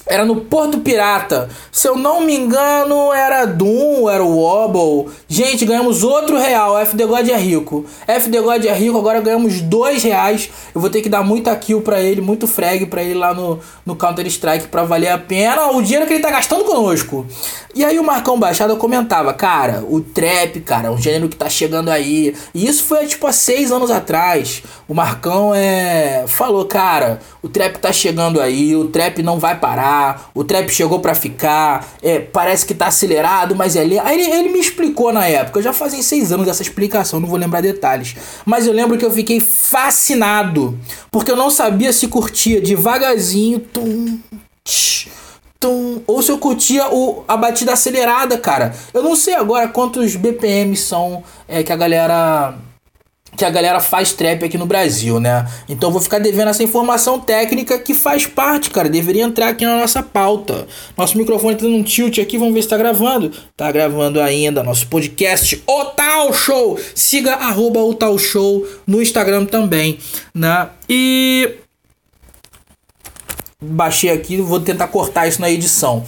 Era 0.05 0.25
no 0.25 0.41
Porto 0.41 0.79
Pirata. 0.79 1.49
Se 1.71 1.87
eu 1.87 1.97
não 1.97 2.21
me 2.21 2.35
engano, 2.35 3.13
era 3.13 3.45
Doom, 3.45 4.09
era 4.09 4.23
o 4.23 4.37
Wobble. 4.37 5.13
Gente, 5.27 5.65
ganhamos 5.65 6.03
outro 6.03 6.37
real. 6.37 6.77
FD 6.77 7.05
God 7.05 7.29
é 7.29 7.37
rico. 7.37 7.85
FD 8.07 8.41
God 8.41 8.65
é 8.65 8.73
rico, 8.73 8.97
agora 8.97 9.21
ganhamos 9.21 9.61
dois 9.61 10.03
reais. 10.03 10.49
Eu 10.75 10.81
vou 10.81 10.89
ter 10.89 11.01
que 11.01 11.09
dar 11.09 11.23
muita 11.23 11.55
kill 11.55 11.81
pra 11.81 12.01
ele, 12.01 12.21
muito 12.21 12.47
frag 12.47 12.85
pra 12.87 13.01
ele 13.01 13.13
lá 13.13 13.33
no, 13.33 13.59
no 13.85 13.95
Counter-Strike 13.95 14.67
pra 14.67 14.83
valer 14.83 15.09
a 15.09 15.17
pena 15.17 15.71
o 15.71 15.81
dinheiro 15.81 16.05
que 16.05 16.13
ele 16.13 16.23
tá 16.23 16.31
gastando 16.31 16.63
conosco. 16.63 17.25
E 17.75 17.83
aí 17.83 17.97
o 17.97 18.03
Marcão 18.03 18.39
Baixada 18.39 18.75
comentava, 18.75 19.33
cara, 19.33 19.83
o 19.89 19.99
trap, 19.99 20.59
cara, 20.61 20.89
é 20.89 20.91
um 20.91 20.97
gênero 20.97 21.27
que 21.27 21.35
tá 21.35 21.49
chegando 21.49 21.89
aí. 21.89 22.35
E 22.53 22.67
isso 22.67 22.83
foi 22.83 23.07
tipo 23.07 23.25
há 23.25 23.31
seis 23.31 23.71
anos 23.71 23.89
atrás. 23.89 24.61
O 24.87 24.93
Marcão 24.93 25.55
é 25.55 26.25
falou, 26.27 26.65
cara, 26.65 27.19
o 27.41 27.49
trap 27.49 27.77
tá 27.79 27.91
chegando 27.91 28.39
aí, 28.39 28.75
o 28.75 28.89
trap 28.89 29.23
não 29.23 29.39
vai 29.39 29.57
parar, 29.59 29.92
o 30.33 30.43
trap 30.43 30.69
chegou 30.69 30.99
para 30.99 31.15
ficar, 31.15 31.87
é, 32.01 32.19
parece 32.19 32.65
que 32.65 32.73
tá 32.73 32.87
acelerado, 32.87 33.55
mas 33.55 33.75
é 33.75 33.81
ali. 33.81 33.99
Aí 33.99 34.19
ele, 34.19 34.31
ele 34.31 34.49
me 34.49 34.59
explicou 34.59 35.11
na 35.11 35.27
época, 35.27 35.61
já 35.61 35.73
fazem 35.73 36.01
seis 36.01 36.31
anos 36.31 36.47
essa 36.47 36.61
explicação, 36.61 37.19
não 37.19 37.27
vou 37.27 37.37
lembrar 37.37 37.61
detalhes. 37.61 38.15
Mas 38.45 38.67
eu 38.67 38.73
lembro 38.73 38.97
que 38.97 39.05
eu 39.05 39.11
fiquei 39.11 39.39
fascinado, 39.39 40.77
porque 41.11 41.31
eu 41.31 41.35
não 41.35 41.49
sabia 41.49 41.93
se 41.93 42.07
curtia 42.07 42.61
devagarzinho, 42.61 43.59
tum, 43.59 44.19
ou 46.05 46.21
se 46.21 46.31
eu 46.31 46.37
curtia 46.37 46.87
o, 46.93 47.23
a 47.27 47.37
batida 47.37 47.73
acelerada, 47.73 48.37
cara. 48.37 48.75
Eu 48.93 49.01
não 49.01 49.15
sei 49.15 49.33
agora 49.33 49.67
quantos 49.67 50.15
BPM 50.15 50.75
são 50.75 51.23
é, 51.47 51.63
que 51.63 51.71
a 51.71 51.75
galera 51.75 52.55
que 53.35 53.43
a 53.43 53.49
galera 53.49 53.79
faz 53.79 54.13
trap 54.13 54.43
aqui 54.43 54.57
no 54.57 54.65
Brasil, 54.65 55.19
né? 55.19 55.47
Então 55.67 55.91
vou 55.91 56.01
ficar 56.01 56.19
devendo 56.19 56.49
essa 56.49 56.63
informação 56.63 57.19
técnica 57.19 57.79
que 57.79 57.93
faz 57.93 58.25
parte, 58.25 58.69
cara. 58.69 58.89
Deveria 58.89 59.23
entrar 59.23 59.49
aqui 59.49 59.65
na 59.65 59.77
nossa 59.77 60.03
pauta. 60.03 60.67
Nosso 60.97 61.17
microfone 61.17 61.55
tá 61.55 61.63
dando 61.63 61.75
um 61.75 61.83
tilt 61.83 62.19
aqui, 62.19 62.37
vamos 62.37 62.53
ver 62.53 62.61
se 62.61 62.67
tá 62.67 62.77
gravando. 62.77 63.31
Tá 63.57 63.71
gravando 63.71 64.21
ainda. 64.21 64.63
Nosso 64.63 64.87
podcast 64.87 65.61
O 65.67 65.85
Tal 65.85 66.33
Show. 66.33 66.79
Siga 66.93 67.33
arroba 67.35 67.79
o 67.81 67.93
Tal 67.93 68.17
Show 68.17 68.67
no 68.85 69.01
Instagram 69.01 69.45
também, 69.45 69.97
né? 70.33 70.69
E. 70.87 71.55
Baixei 73.61 74.09
aqui, 74.09 74.37
vou 74.37 74.59
tentar 74.59 74.87
cortar 74.87 75.25
isso 75.25 75.39
na 75.39 75.49
edição. 75.49 76.05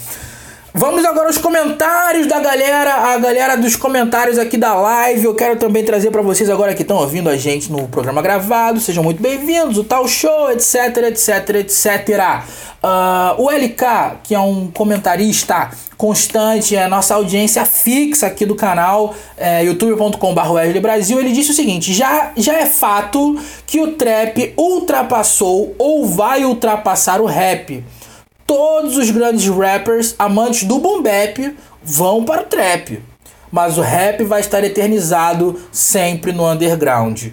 Vamos 0.77 1.05
agora 1.05 1.27
aos 1.27 1.37
comentários 1.37 2.27
da 2.27 2.37
galera, 2.41 2.95
a 2.95 3.17
galera 3.17 3.55
dos 3.55 3.77
comentários 3.77 4.37
aqui 4.37 4.57
da 4.57 4.73
live. 4.73 5.23
Eu 5.23 5.33
quero 5.33 5.55
também 5.55 5.85
trazer 5.85 6.11
para 6.11 6.21
vocês 6.21 6.49
agora 6.49 6.75
que 6.75 6.81
estão 6.81 6.97
ouvindo 6.97 7.29
a 7.29 7.37
gente 7.37 7.71
no 7.71 7.87
programa 7.87 8.21
gravado. 8.21 8.81
Sejam 8.81 9.01
muito 9.01 9.21
bem-vindos, 9.21 9.77
o 9.77 9.85
tal 9.85 10.05
show, 10.05 10.51
etc, 10.51 10.97
etc, 11.07 11.49
etc. 11.61 12.43
Uh, 12.83 13.41
o 13.41 13.49
LK, 13.49 14.19
que 14.21 14.35
é 14.35 14.39
um 14.39 14.69
comentarista 14.69 15.71
constante, 15.95 16.75
é 16.75 16.89
nossa 16.89 17.15
audiência 17.15 17.63
fixa 17.63 18.27
aqui 18.27 18.45
do 18.45 18.53
canal, 18.53 19.15
é, 19.37 19.63
youtube.com.br 19.63 20.79
Brasil, 20.81 21.17
ele 21.21 21.31
disse 21.31 21.51
o 21.51 21.53
seguinte: 21.53 21.93
já, 21.93 22.33
já 22.35 22.53
é 22.53 22.65
fato 22.65 23.39
que 23.65 23.79
o 23.79 23.93
trap 23.93 24.53
ultrapassou 24.57 25.73
ou 25.79 26.05
vai 26.05 26.43
ultrapassar 26.43 27.21
o 27.21 27.25
rap 27.25 27.81
todos 28.45 28.97
os 28.97 29.09
grandes 29.09 29.47
rappers 29.47 30.15
amantes 30.17 30.63
do 30.63 30.79
boom 30.79 31.01
bap 31.01 31.55
vão 31.83 32.23
para 32.23 32.41
o 32.41 32.45
trap. 32.45 33.01
Mas 33.51 33.77
o 33.77 33.81
rap 33.81 34.23
vai 34.23 34.41
estar 34.41 34.63
eternizado 34.63 35.59
sempre 35.71 36.31
no 36.31 36.49
underground. 36.49 37.27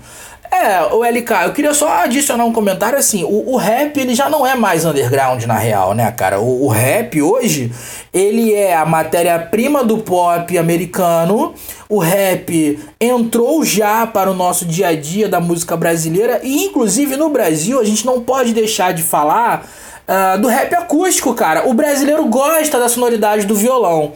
É, 0.53 0.83
o 0.93 1.03
LK, 1.03 1.47
eu 1.47 1.53
queria 1.55 1.73
só 1.73 1.89
adicionar 2.03 2.45
um 2.45 2.53
comentário 2.53 2.99
assim, 2.99 3.25
o, 3.25 3.55
o 3.55 3.57
rap 3.57 3.99
ele 3.99 4.15
já 4.15 4.29
não 4.29 4.47
é 4.47 4.55
mais 4.55 4.85
underground 4.85 5.43
na 5.45 5.57
real, 5.57 5.95
né, 5.95 6.13
cara? 6.13 6.41
O, 6.41 6.67
o 6.67 6.69
rap 6.69 7.23
hoje, 7.23 7.73
ele 8.13 8.53
é 8.53 8.77
a 8.77 8.85
matéria-prima 8.85 9.83
do 9.83 9.99
pop 9.99 10.59
americano, 10.59 11.55
o 11.89 11.99
rap 11.99 12.79
entrou 13.01 13.65
já 13.65 14.07
para 14.07 14.31
o 14.31 14.35
nosso 14.35 14.67
dia 14.67 14.89
a 14.89 14.95
dia 14.95 15.27
da 15.27 15.41
música 15.41 15.75
brasileira 15.75 16.41
e 16.43 16.65
inclusive 16.65 17.17
no 17.17 17.31
Brasil 17.31 17.81
a 17.81 17.85
gente 17.85 18.05
não 18.05 18.21
pode 18.21 18.53
deixar 18.53 18.93
de 18.93 19.03
falar 19.03 19.67
uh, 20.13 20.39
do 20.39 20.49
rap 20.49 20.75
acústico, 20.75 21.35
cara. 21.35 21.67
O 21.67 21.73
brasileiro 21.73 22.25
gosta 22.27 22.79
da 22.79 22.89
sonoridade 22.89 23.47
do 23.47 23.55
violão, 23.55 24.13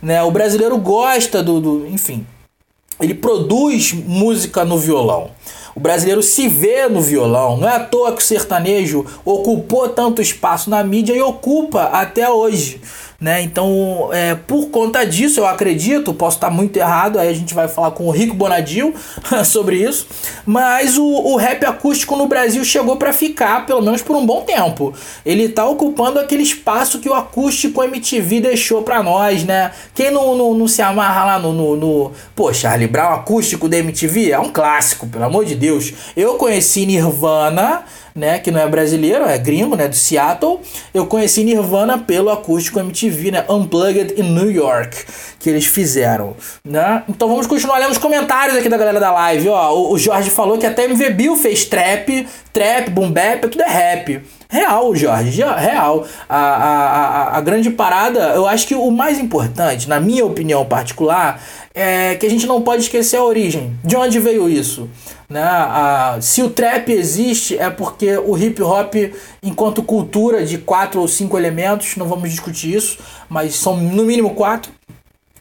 né? 0.00 0.22
O 0.22 0.30
brasileiro 0.30 0.78
gosta 0.78 1.42
do, 1.42 1.60
do 1.60 1.86
enfim, 1.88 2.24
ele 3.00 3.14
produz 3.14 3.92
música 3.92 4.64
no 4.64 4.78
violão. 4.78 5.30
O 5.74 5.80
brasileiro 5.80 6.22
se 6.22 6.48
vê 6.48 6.88
no 6.88 7.00
violão. 7.00 7.56
Não 7.56 7.68
é 7.68 7.76
à 7.76 7.80
toa 7.80 8.12
que 8.12 8.20
o 8.20 8.24
sertanejo 8.24 9.06
ocupou 9.24 9.88
tanto 9.88 10.20
espaço 10.20 10.68
na 10.68 10.82
mídia 10.82 11.14
e 11.14 11.22
ocupa 11.22 11.84
até 11.84 12.28
hoje. 12.28 12.80
Né? 13.20 13.42
Então, 13.42 14.08
é, 14.12 14.34
por 14.34 14.70
conta 14.70 15.04
disso, 15.04 15.40
eu 15.40 15.46
acredito, 15.46 16.14
posso 16.14 16.38
estar 16.38 16.48
muito 16.48 16.78
errado, 16.78 17.18
aí 17.18 17.28
a 17.28 17.34
gente 17.34 17.52
vai 17.52 17.68
falar 17.68 17.90
com 17.90 18.06
o 18.06 18.10
Rico 18.10 18.34
Bonadil 18.34 18.94
sobre 19.44 19.76
isso, 19.76 20.06
mas 20.46 20.96
o, 20.96 21.04
o 21.04 21.36
rap 21.36 21.62
acústico 21.66 22.16
no 22.16 22.26
Brasil 22.26 22.64
chegou 22.64 22.96
para 22.96 23.12
ficar, 23.12 23.66
pelo 23.66 23.82
menos 23.82 24.00
por 24.00 24.16
um 24.16 24.24
bom 24.24 24.40
tempo. 24.40 24.94
Ele 25.24 25.44
está 25.44 25.66
ocupando 25.66 26.18
aquele 26.18 26.42
espaço 26.42 26.98
que 26.98 27.10
o 27.10 27.14
acústico 27.14 27.84
MTV 27.84 28.40
deixou 28.40 28.82
para 28.82 29.02
nós, 29.02 29.44
né? 29.44 29.70
Quem 29.94 30.10
não, 30.10 30.34
não, 30.34 30.54
não, 30.54 30.66
se 30.66 30.80
amarra 30.80 31.24
lá 31.26 31.38
no, 31.38 31.52
no, 31.52 31.76
no. 31.76 32.12
Pô, 32.34 32.54
Charlie 32.54 32.88
Brown 32.88 33.12
acústico 33.12 33.68
da 33.68 33.76
MTV 33.76 34.30
é 34.30 34.38
um 34.38 34.48
clássico, 34.48 35.06
pelo 35.06 35.24
amor 35.24 35.44
de 35.44 35.54
Deus. 35.54 35.92
Eu 36.16 36.36
conheci 36.36 36.86
Nirvana 36.86 37.84
né, 38.14 38.38
que 38.38 38.50
não 38.50 38.60
é 38.60 38.68
brasileiro, 38.68 39.24
é 39.24 39.38
gringo, 39.38 39.76
né, 39.76 39.88
do 39.88 39.96
Seattle. 39.96 40.60
Eu 40.92 41.06
conheci 41.06 41.44
Nirvana 41.44 41.98
pelo 41.98 42.30
acústico 42.30 42.80
MTV, 42.80 43.30
né, 43.30 43.44
Unplugged 43.48 44.14
in 44.20 44.34
New 44.34 44.50
York, 44.50 45.04
que 45.38 45.48
eles 45.48 45.66
fizeram, 45.66 46.34
né? 46.64 47.02
Então 47.08 47.28
vamos 47.28 47.46
continuar 47.46 47.78
lendo 47.78 47.92
os 47.92 47.98
comentários 47.98 48.56
aqui 48.56 48.68
da 48.68 48.76
galera 48.76 49.00
da 49.00 49.12
live, 49.12 49.48
ó. 49.48 49.72
O, 49.72 49.98
Jorge 49.98 50.30
falou 50.30 50.58
que 50.58 50.66
até 50.66 50.84
MV 50.84 51.10
Bill 51.10 51.36
fez 51.36 51.64
trap, 51.64 52.26
trap, 52.52 52.90
boom 52.90 53.10
bap, 53.10 53.48
tudo 53.48 53.62
é 53.62 53.68
rap. 53.68 54.22
Real, 54.50 54.96
Jorge, 54.96 55.44
real. 55.44 56.04
A, 56.28 56.36
a, 56.36 57.06
a, 57.06 57.38
a 57.38 57.40
grande 57.40 57.70
parada, 57.70 58.32
eu 58.34 58.48
acho 58.48 58.66
que 58.66 58.74
o 58.74 58.90
mais 58.90 59.16
importante, 59.16 59.88
na 59.88 60.00
minha 60.00 60.26
opinião 60.26 60.64
particular, 60.64 61.40
é 61.72 62.16
que 62.16 62.26
a 62.26 62.28
gente 62.28 62.48
não 62.48 62.60
pode 62.60 62.82
esquecer 62.82 63.16
a 63.16 63.22
origem. 63.22 63.78
De 63.84 63.94
onde 63.94 64.18
veio 64.18 64.48
isso? 64.48 64.90
Né? 65.28 65.40
A, 65.40 66.18
se 66.20 66.42
o 66.42 66.50
trap 66.50 66.90
existe 66.90 67.56
é 67.56 67.70
porque 67.70 68.18
o 68.18 68.36
hip 68.36 68.60
hop, 68.60 68.92
enquanto 69.40 69.84
cultura 69.84 70.44
de 70.44 70.58
quatro 70.58 71.00
ou 71.00 71.06
cinco 71.06 71.38
elementos, 71.38 71.94
não 71.94 72.08
vamos 72.08 72.28
discutir 72.28 72.74
isso, 72.74 72.98
mas 73.28 73.54
são 73.54 73.76
no 73.76 74.04
mínimo 74.04 74.34
quatro 74.34 74.72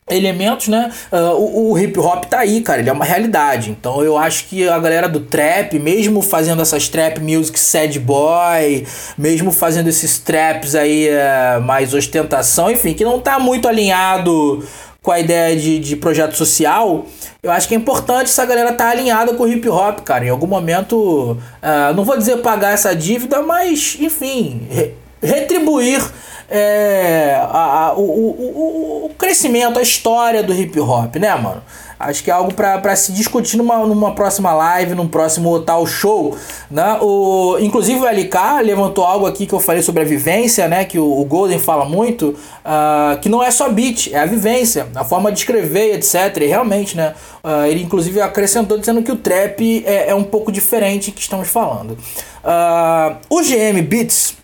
elementos, 0.10 0.68
né? 0.68 0.92
Uh, 1.12 1.18
o, 1.36 1.72
o, 1.72 1.80
hip 1.80 2.00
hop 2.00 2.26
tá 2.26 2.40
aí, 2.40 2.62
cara, 2.62 2.82
ele 2.82 2.90
é 2.90 2.94
uma 2.94 3.06
realidade. 3.06 3.72
Então 3.72 4.04
eu 4.04 4.18
acho 4.18 4.46
que 4.46 4.68
a 4.68 4.80
galera 4.80 5.08
do 5.08 5.20
trap, 5.20 5.78
mesmo 5.80 6.22
fazendo 6.22 6.62
essas 6.62 6.88
trap 6.88 7.20
music 7.20 7.60
sad 7.60 8.00
boy, 8.00 8.86
mesmo 9.18 9.52
fazendo 9.52 9.88
esses 9.88 10.20
traps 10.20 10.76
aí 10.76 11.10
uh, 11.10 11.62
mais 11.62 11.94
ostentação, 11.94 12.70
enfim, 12.70 12.94
que 12.94 13.04
não 13.04 13.20
tá 13.20 13.40
muito 13.40 13.68
alinhado 13.68 14.64
com 15.02 15.12
a 15.12 15.20
ideia 15.20 15.56
de, 15.56 15.80
de 15.80 15.96
projeto 15.96 16.36
social, 16.36 17.06
eu 17.42 17.52
acho 17.52 17.68
que 17.68 17.74
é 17.74 17.78
importante 17.78 18.26
essa 18.26 18.46
galera 18.46 18.72
estar 18.72 18.86
tá 18.86 18.92
alinhada 18.92 19.34
com 19.34 19.44
o 19.44 19.48
hip 19.48 19.68
hop, 19.70 20.02
cara. 20.02 20.26
Em 20.26 20.30
algum 20.30 20.48
momento, 20.48 21.38
uh, 21.64 21.94
não 21.96 22.04
vou 22.04 22.18
dizer 22.18 22.38
pagar 22.38 22.74
essa 22.74 22.94
dívida, 22.96 23.42
mas, 23.42 23.98
enfim, 24.00 24.68
retribuir 25.22 26.02
é, 26.50 27.36
a, 27.42 27.88
a, 27.88 27.94
o, 27.94 28.02
o, 28.02 29.06
o 29.06 29.10
crescimento, 29.18 29.78
a 29.78 29.82
história 29.82 30.42
do 30.42 30.54
hip 30.54 30.80
hop, 30.80 31.16
né, 31.16 31.34
mano? 31.36 31.62
Acho 32.00 32.24
que 32.24 32.32
é 32.32 32.34
algo 32.34 32.54
para 32.54 32.96
se 32.96 33.12
discutir 33.12 33.58
numa, 33.58 33.86
numa 33.86 34.16
próxima 34.16 34.54
live, 34.54 34.96
num 34.96 35.08
próximo 35.08 35.60
tal 35.60 35.86
show. 35.86 36.38
Né? 36.72 36.98
O, 37.02 37.58
inclusive 37.60 38.00
o 38.00 38.08
LK 38.08 38.64
levantou 38.64 39.04
algo 39.04 39.26
aqui 39.26 39.46
que 39.46 39.54
eu 39.54 39.60
falei 39.60 39.82
sobre 39.82 40.04
a 40.04 40.06
vivência, 40.06 40.70
né? 40.70 40.86
Que 40.86 40.98
o, 40.98 41.20
o 41.20 41.26
Golden 41.26 41.60
fala 41.60 41.84
muito, 41.84 42.30
uh, 42.30 43.20
que 43.20 43.28
não 43.28 43.44
é 43.44 43.52
só 43.52 43.68
beat, 43.68 44.14
é 44.14 44.20
a 44.20 44.26
vivência, 44.26 44.88
a 44.96 45.04
forma 45.04 45.30
de 45.30 45.40
escrever, 45.40 45.96
etc. 45.96 46.38
E 46.38 46.46
realmente, 46.46 46.96
né? 46.96 47.14
Uh, 47.44 47.66
ele 47.66 47.84
inclusive 47.84 48.22
acrescentou 48.22 48.78
dizendo 48.78 49.04
que 49.04 49.12
o 49.12 49.18
trap 49.18 49.84
é, 49.86 50.12
é 50.12 50.16
um 50.16 50.24
pouco 50.24 50.54
diferente 50.54 51.12
que 51.12 51.20
estamos 51.20 51.50
falando. 51.50 51.98
Uh, 52.42 53.18
o 53.30 53.42
GM 53.42 53.82
Beats 53.82 54.39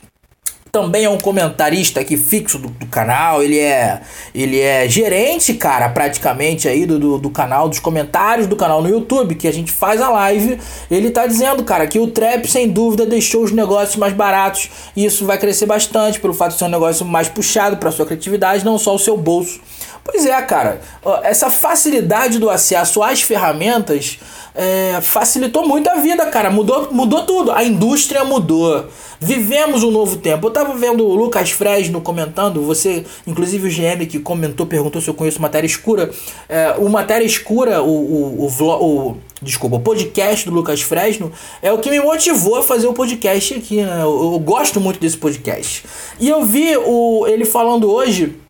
também 0.76 1.06
é 1.06 1.10
um 1.10 1.18
comentarista 1.18 2.02
aqui 2.02 2.18
fixo 2.18 2.60
do, 2.60 2.68
do, 2.68 2.86
canal, 2.88 3.42
ele 3.42 3.58
é 3.58 4.02
ele 4.34 4.60
é 4.60 4.90
gerente, 4.90 5.54
cara, 5.54 5.88
praticamente 5.88 6.68
aí 6.68 6.86
do, 6.86 7.00
do, 7.00 7.18
do, 7.18 7.30
canal, 7.30 7.70
dos 7.70 7.80
comentários 7.80 8.46
do 8.46 8.58
canal 8.58 8.82
no 8.82 8.90
YouTube, 8.90 9.36
que 9.36 9.48
a 9.48 9.54
gente 9.54 9.72
faz 9.72 10.02
a 10.02 10.10
live. 10.10 10.60
Ele 10.92 11.12
tá 11.12 11.26
dizendo, 11.28 11.64
cara, 11.64 11.88
que 11.88 11.98
o 11.98 12.08
trap 12.08 12.46
sem 12.52 12.68
dúvida 12.68 13.06
deixou 13.06 13.44
os 13.44 13.54
negócios 13.54 13.96
mais 13.96 14.12
baratos 14.12 14.70
e 14.98 15.06
isso 15.06 15.26
vai 15.26 15.38
crescer 15.38 15.66
bastante 15.66 16.20
pelo 16.20 16.34
fato 16.34 16.52
de 16.52 16.58
ser 16.58 16.66
um 16.66 16.70
negócio 16.70 17.06
mais 17.06 17.30
puxado 17.30 17.78
para 17.78 17.90
sua 17.90 18.06
criatividade, 18.06 18.66
não 18.66 18.78
só 18.78 18.94
o 18.94 19.00
seu 19.00 19.16
bolso. 19.16 19.62
Pois 20.04 20.26
é, 20.26 20.40
cara, 20.42 20.82
essa 21.24 21.50
facilidade 21.50 22.38
do 22.38 22.50
acesso 22.50 23.02
às 23.02 23.22
ferramentas 23.22 24.20
é, 24.56 25.00
facilitou 25.02 25.68
muito 25.68 25.90
a 25.90 25.96
vida, 25.96 26.26
cara. 26.28 26.50
Mudou, 26.50 26.92
mudou 26.92 27.24
tudo. 27.24 27.52
A 27.52 27.64
indústria 27.64 28.24
mudou. 28.24 28.86
Vivemos 29.20 29.84
um 29.84 29.92
novo 29.92 30.18
tempo. 30.18 30.48
Eu 30.48 30.52
tava 30.52 30.74
vendo 30.76 31.06
o 31.06 31.14
Lucas 31.14 31.52
Fresno 31.52 32.00
comentando, 32.02 32.62
você, 32.62 33.06
inclusive 33.28 33.68
o 33.68 33.72
GM 33.72 34.06
que 34.06 34.20
comentou, 34.20 34.66
perguntou 34.66 35.02
se 35.02 35.10
eu 35.10 35.14
conheço 35.14 35.42
Matéria 35.42 35.68
Escura. 35.68 36.10
É, 36.48 36.76
o 36.78 36.90
Matéria 36.90 37.26
Escura, 37.26 37.82
o, 37.82 38.46
o, 38.46 38.48
o, 38.48 39.10
o 39.10 39.18
desculpa, 39.42 39.76
o 39.76 39.80
podcast 39.82 40.46
do 40.46 40.56
Lucas 40.56 40.82
Fresno 40.82 41.32
é 41.62 41.72
o 41.72 41.80
que 41.80 41.90
me 41.90 42.00
motivou 42.00 42.58
a 42.58 42.64
fazer 42.64 42.88
o 42.88 42.94
podcast 42.94 43.54
aqui, 43.56 43.82
né? 43.82 44.02
Eu, 44.02 44.34
eu 44.34 44.40
gosto 44.40 44.80
muito 44.80 45.00
desse 45.00 45.18
podcast. 45.18 45.84
E 46.20 46.30
eu 46.30 46.46
vi 46.46 46.76
o, 46.78 47.26
ele 47.28 47.46
falando 47.46 47.92
hoje 47.92 48.45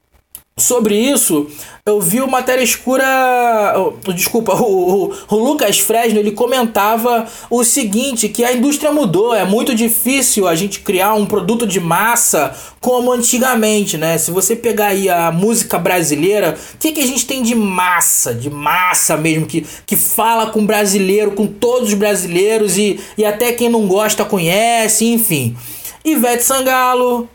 sobre 0.58 0.96
isso, 0.96 1.48
eu 1.86 2.00
vi 2.00 2.22
o 2.22 2.32
Matéria 2.32 2.64
Escura. 2.64 3.06
Desculpa, 4.16 4.54
o, 4.64 5.08
o, 5.08 5.14
o, 5.32 5.36
Lucas 5.36 5.80
Fresno 5.80 6.18
ele 6.18 6.32
comentava 6.32 7.28
o 7.50 7.62
seguinte: 7.66 8.30
que 8.30 8.42
a 8.42 8.54
indústria 8.54 8.90
mudou, 8.90 9.36
é 9.36 9.44
muito 9.44 9.76
difícil 9.76 10.48
a 10.48 10.56
gente 10.56 10.80
criar 10.80 11.14
um 11.14 11.26
produto 11.26 11.68
de 11.68 11.82
massa 11.82 12.56
como 12.80 13.12
antigamente, 13.12 13.98
né? 13.98 14.18
Se 14.18 14.32
você 14.32 14.56
pegar 14.56 14.88
aí 14.88 15.10
a 15.10 15.30
música 15.30 15.78
brasileira, 15.78 16.58
o 16.74 16.78
que, 16.78 16.94
que 16.94 17.02
a 17.02 17.08
gente 17.08 17.26
tem 17.26 17.44
de 17.44 17.54
massa, 17.54 18.34
de 18.34 18.50
massa 18.50 19.18
mesmo, 19.18 19.46
que, 19.46 19.66
que 19.86 19.98
fala 19.98 20.52
com 20.52 20.66
brasileiro, 20.66 21.32
com 21.32 21.48
todos 21.48 21.90
os 21.90 21.96
brasileiros 21.96 22.78
e, 22.78 22.98
e 23.18 23.26
até 23.26 23.52
quem 23.52 23.68
não 23.68 23.88
gosta 23.88 24.24
conhece, 24.24 25.04
enfim. 25.04 25.54
Ivete 26.06 26.46
Sangalo, 26.46 27.28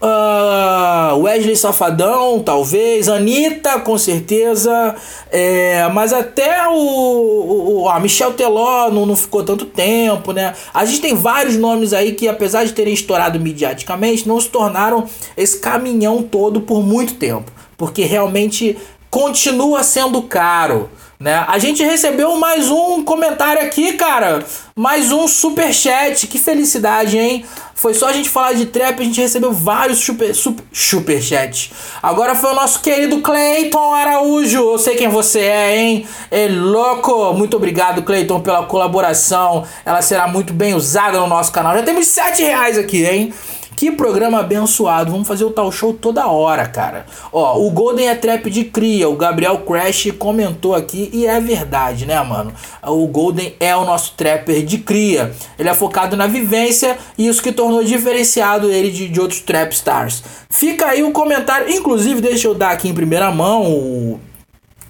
Uh, 0.00 1.16
Wesley 1.22 1.56
Safadão, 1.56 2.40
talvez. 2.40 3.08
Anitta, 3.08 3.80
com 3.80 3.98
certeza. 3.98 4.94
É, 5.30 5.88
mas 5.88 6.12
até 6.12 6.68
o, 6.68 7.82
o 7.82 7.88
a 7.88 7.98
Michel 7.98 8.32
Teló 8.34 8.90
não, 8.90 9.04
não 9.04 9.16
ficou 9.16 9.42
tanto 9.42 9.64
tempo, 9.64 10.32
né? 10.32 10.54
A 10.72 10.84
gente 10.84 11.00
tem 11.00 11.14
vários 11.14 11.56
nomes 11.56 11.92
aí 11.92 12.12
que, 12.12 12.28
apesar 12.28 12.64
de 12.64 12.72
terem 12.72 12.94
estourado 12.94 13.40
mediaticamente, 13.40 14.28
não 14.28 14.40
se 14.40 14.48
tornaram 14.48 15.04
esse 15.36 15.58
caminhão 15.58 16.22
todo 16.22 16.60
por 16.60 16.80
muito 16.82 17.14
tempo. 17.14 17.50
Porque 17.76 18.02
realmente 18.04 18.76
continua 19.10 19.82
sendo 19.82 20.22
caro. 20.22 20.88
Né? 21.18 21.44
A 21.48 21.58
gente 21.58 21.82
recebeu 21.82 22.36
mais 22.36 22.70
um 22.70 23.02
comentário 23.02 23.60
aqui, 23.62 23.94
cara. 23.94 24.44
Mais 24.76 25.10
um 25.10 25.26
super 25.26 25.74
chat. 25.74 26.28
Que 26.28 26.38
felicidade, 26.38 27.18
hein? 27.18 27.44
Foi 27.78 27.94
só 27.94 28.08
a 28.08 28.12
gente 28.12 28.28
falar 28.28 28.54
de 28.54 28.66
trap, 28.66 29.00
a 29.00 29.04
gente 29.04 29.20
recebeu 29.20 29.52
vários 29.52 30.00
super, 30.00 30.34
super, 30.34 30.64
super 30.72 31.22
chats. 31.22 31.70
Agora 32.02 32.34
foi 32.34 32.50
o 32.50 32.54
nosso 32.54 32.80
querido 32.80 33.20
Cleiton 33.20 33.94
Araújo. 33.94 34.72
Eu 34.72 34.78
sei 34.78 34.96
quem 34.96 35.06
você 35.06 35.38
é, 35.38 35.76
hein? 35.76 36.06
É 36.28 36.48
louco. 36.48 37.32
Muito 37.34 37.56
obrigado, 37.56 38.02
Cleiton, 38.02 38.40
pela 38.40 38.64
colaboração. 38.66 39.64
Ela 39.86 40.02
será 40.02 40.26
muito 40.26 40.52
bem 40.52 40.74
usada 40.74 41.20
no 41.20 41.28
nosso 41.28 41.52
canal. 41.52 41.72
Já 41.76 41.84
temos 41.84 42.08
7 42.08 42.42
reais 42.42 42.76
aqui, 42.76 43.04
hein? 43.06 43.32
Que 43.78 43.92
programa 43.92 44.40
abençoado. 44.40 45.12
Vamos 45.12 45.28
fazer 45.28 45.44
o 45.44 45.52
tal 45.52 45.70
show 45.70 45.94
toda 45.94 46.26
hora, 46.26 46.66
cara. 46.66 47.06
Ó, 47.32 47.60
o 47.64 47.70
Golden 47.70 48.08
é 48.08 48.14
trap 48.16 48.50
de 48.50 48.64
cria. 48.64 49.08
O 49.08 49.14
Gabriel 49.14 49.58
Crash 49.58 50.10
comentou 50.18 50.74
aqui 50.74 51.08
e 51.12 51.24
é 51.24 51.40
verdade, 51.40 52.04
né, 52.04 52.20
mano? 52.20 52.52
O 52.82 53.06
Golden 53.06 53.54
é 53.60 53.76
o 53.76 53.84
nosso 53.84 54.14
trapper 54.16 54.64
de 54.64 54.78
cria. 54.78 55.32
Ele 55.56 55.68
é 55.68 55.74
focado 55.74 56.16
na 56.16 56.26
vivência 56.26 56.98
e 57.16 57.28
isso 57.28 57.40
que 57.40 57.52
tornou 57.52 57.84
diferenciado 57.84 58.68
ele 58.68 58.90
de, 58.90 59.08
de 59.08 59.20
outros 59.20 59.42
trap 59.42 59.70
stars. 59.70 60.24
Fica 60.50 60.86
aí 60.86 61.04
o 61.04 61.12
comentário. 61.12 61.70
Inclusive, 61.70 62.20
deixa 62.20 62.48
eu 62.48 62.54
dar 62.54 62.70
aqui 62.70 62.88
em 62.88 62.94
primeira 62.94 63.30
mão 63.30 63.62
o 63.62 64.18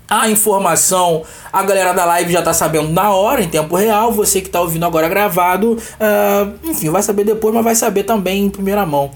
a 0.09 0.29
informação, 0.29 1.23
a 1.53 1.63
galera 1.63 1.93
da 1.93 2.05
live 2.05 2.33
já 2.33 2.41
tá 2.41 2.53
sabendo 2.55 2.89
na 2.89 3.11
hora, 3.11 3.43
em 3.43 3.49
tempo 3.49 3.77
real. 3.77 4.11
Você 4.13 4.41
que 4.41 4.49
tá 4.49 4.61
ouvindo 4.61 4.87
agora 4.87 5.09
gravado, 5.09 5.73
uh, 5.73 6.59
enfim, 6.65 6.89
vai 6.89 7.03
saber 7.03 7.25
depois, 7.25 7.55
mas 7.55 7.65
vai 7.65 7.75
saber 7.75 8.05
também 8.05 8.47
em 8.47 8.51
primeira 8.51 8.87
mão. 8.87 9.11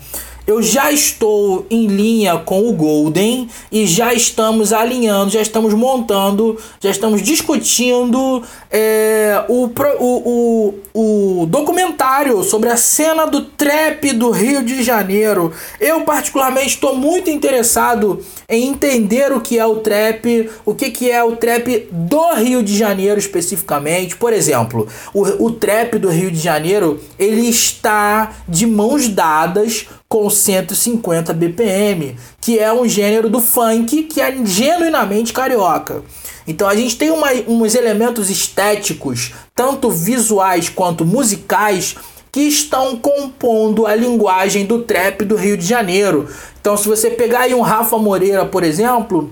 Eu 0.44 0.60
já 0.60 0.90
estou 0.90 1.66
em 1.70 1.86
linha 1.86 2.36
com 2.36 2.68
o 2.68 2.72
Golden 2.72 3.48
e 3.70 3.86
já 3.86 4.12
estamos 4.12 4.72
alinhando, 4.72 5.30
já 5.30 5.40
estamos 5.40 5.72
montando, 5.72 6.58
já 6.80 6.90
estamos 6.90 7.22
discutindo 7.22 8.42
é, 8.68 9.44
o, 9.48 9.70
o, 10.00 10.74
o, 10.94 11.40
o 11.42 11.46
documentário 11.46 12.42
sobre 12.42 12.68
a 12.70 12.76
cena 12.76 13.24
do 13.24 13.42
trap 13.42 14.12
do 14.12 14.30
Rio 14.30 14.64
de 14.64 14.82
Janeiro. 14.82 15.52
Eu, 15.78 16.00
particularmente, 16.00 16.68
estou 16.70 16.96
muito 16.96 17.30
interessado 17.30 18.20
em 18.48 18.66
entender 18.66 19.32
o 19.32 19.40
que 19.40 19.60
é 19.60 19.64
o 19.64 19.76
trap, 19.76 20.50
o 20.64 20.74
que, 20.74 20.90
que 20.90 21.08
é 21.08 21.22
o 21.22 21.36
trap 21.36 21.86
do 21.90 22.34
Rio 22.34 22.64
de 22.64 22.76
Janeiro 22.76 23.18
especificamente. 23.18 24.16
Por 24.16 24.32
exemplo, 24.32 24.88
o, 25.14 25.46
o 25.46 25.52
trap 25.52 25.98
do 25.98 26.08
Rio 26.08 26.32
de 26.32 26.40
Janeiro 26.40 27.00
ele 27.16 27.48
está 27.48 28.32
de 28.48 28.66
mãos 28.66 29.08
dadas 29.08 29.86
com 30.12 30.28
150 30.28 31.32
BPM, 31.32 32.16
que 32.38 32.58
é 32.58 32.70
um 32.70 32.86
gênero 32.86 33.30
do 33.30 33.40
funk 33.40 34.02
que 34.02 34.20
é 34.20 34.44
genuinamente 34.44 35.32
carioca. 35.32 36.02
Então 36.46 36.68
a 36.68 36.76
gente 36.76 36.98
tem 36.98 37.10
uma, 37.10 37.28
uns 37.48 37.74
elementos 37.74 38.28
estéticos, 38.28 39.32
tanto 39.54 39.90
visuais 39.90 40.68
quanto 40.68 41.02
musicais, 41.02 41.96
que 42.30 42.42
estão 42.42 42.94
compondo 42.94 43.86
a 43.86 43.94
linguagem 43.94 44.66
do 44.66 44.82
trap 44.82 45.24
do 45.24 45.34
Rio 45.34 45.56
de 45.56 45.64
Janeiro. 45.66 46.28
Então, 46.60 46.76
se 46.76 46.86
você 46.86 47.10
pegar 47.10 47.40
aí 47.40 47.54
um 47.54 47.62
Rafa 47.62 47.96
Moreira, 47.96 48.44
por 48.44 48.62
exemplo, 48.62 49.30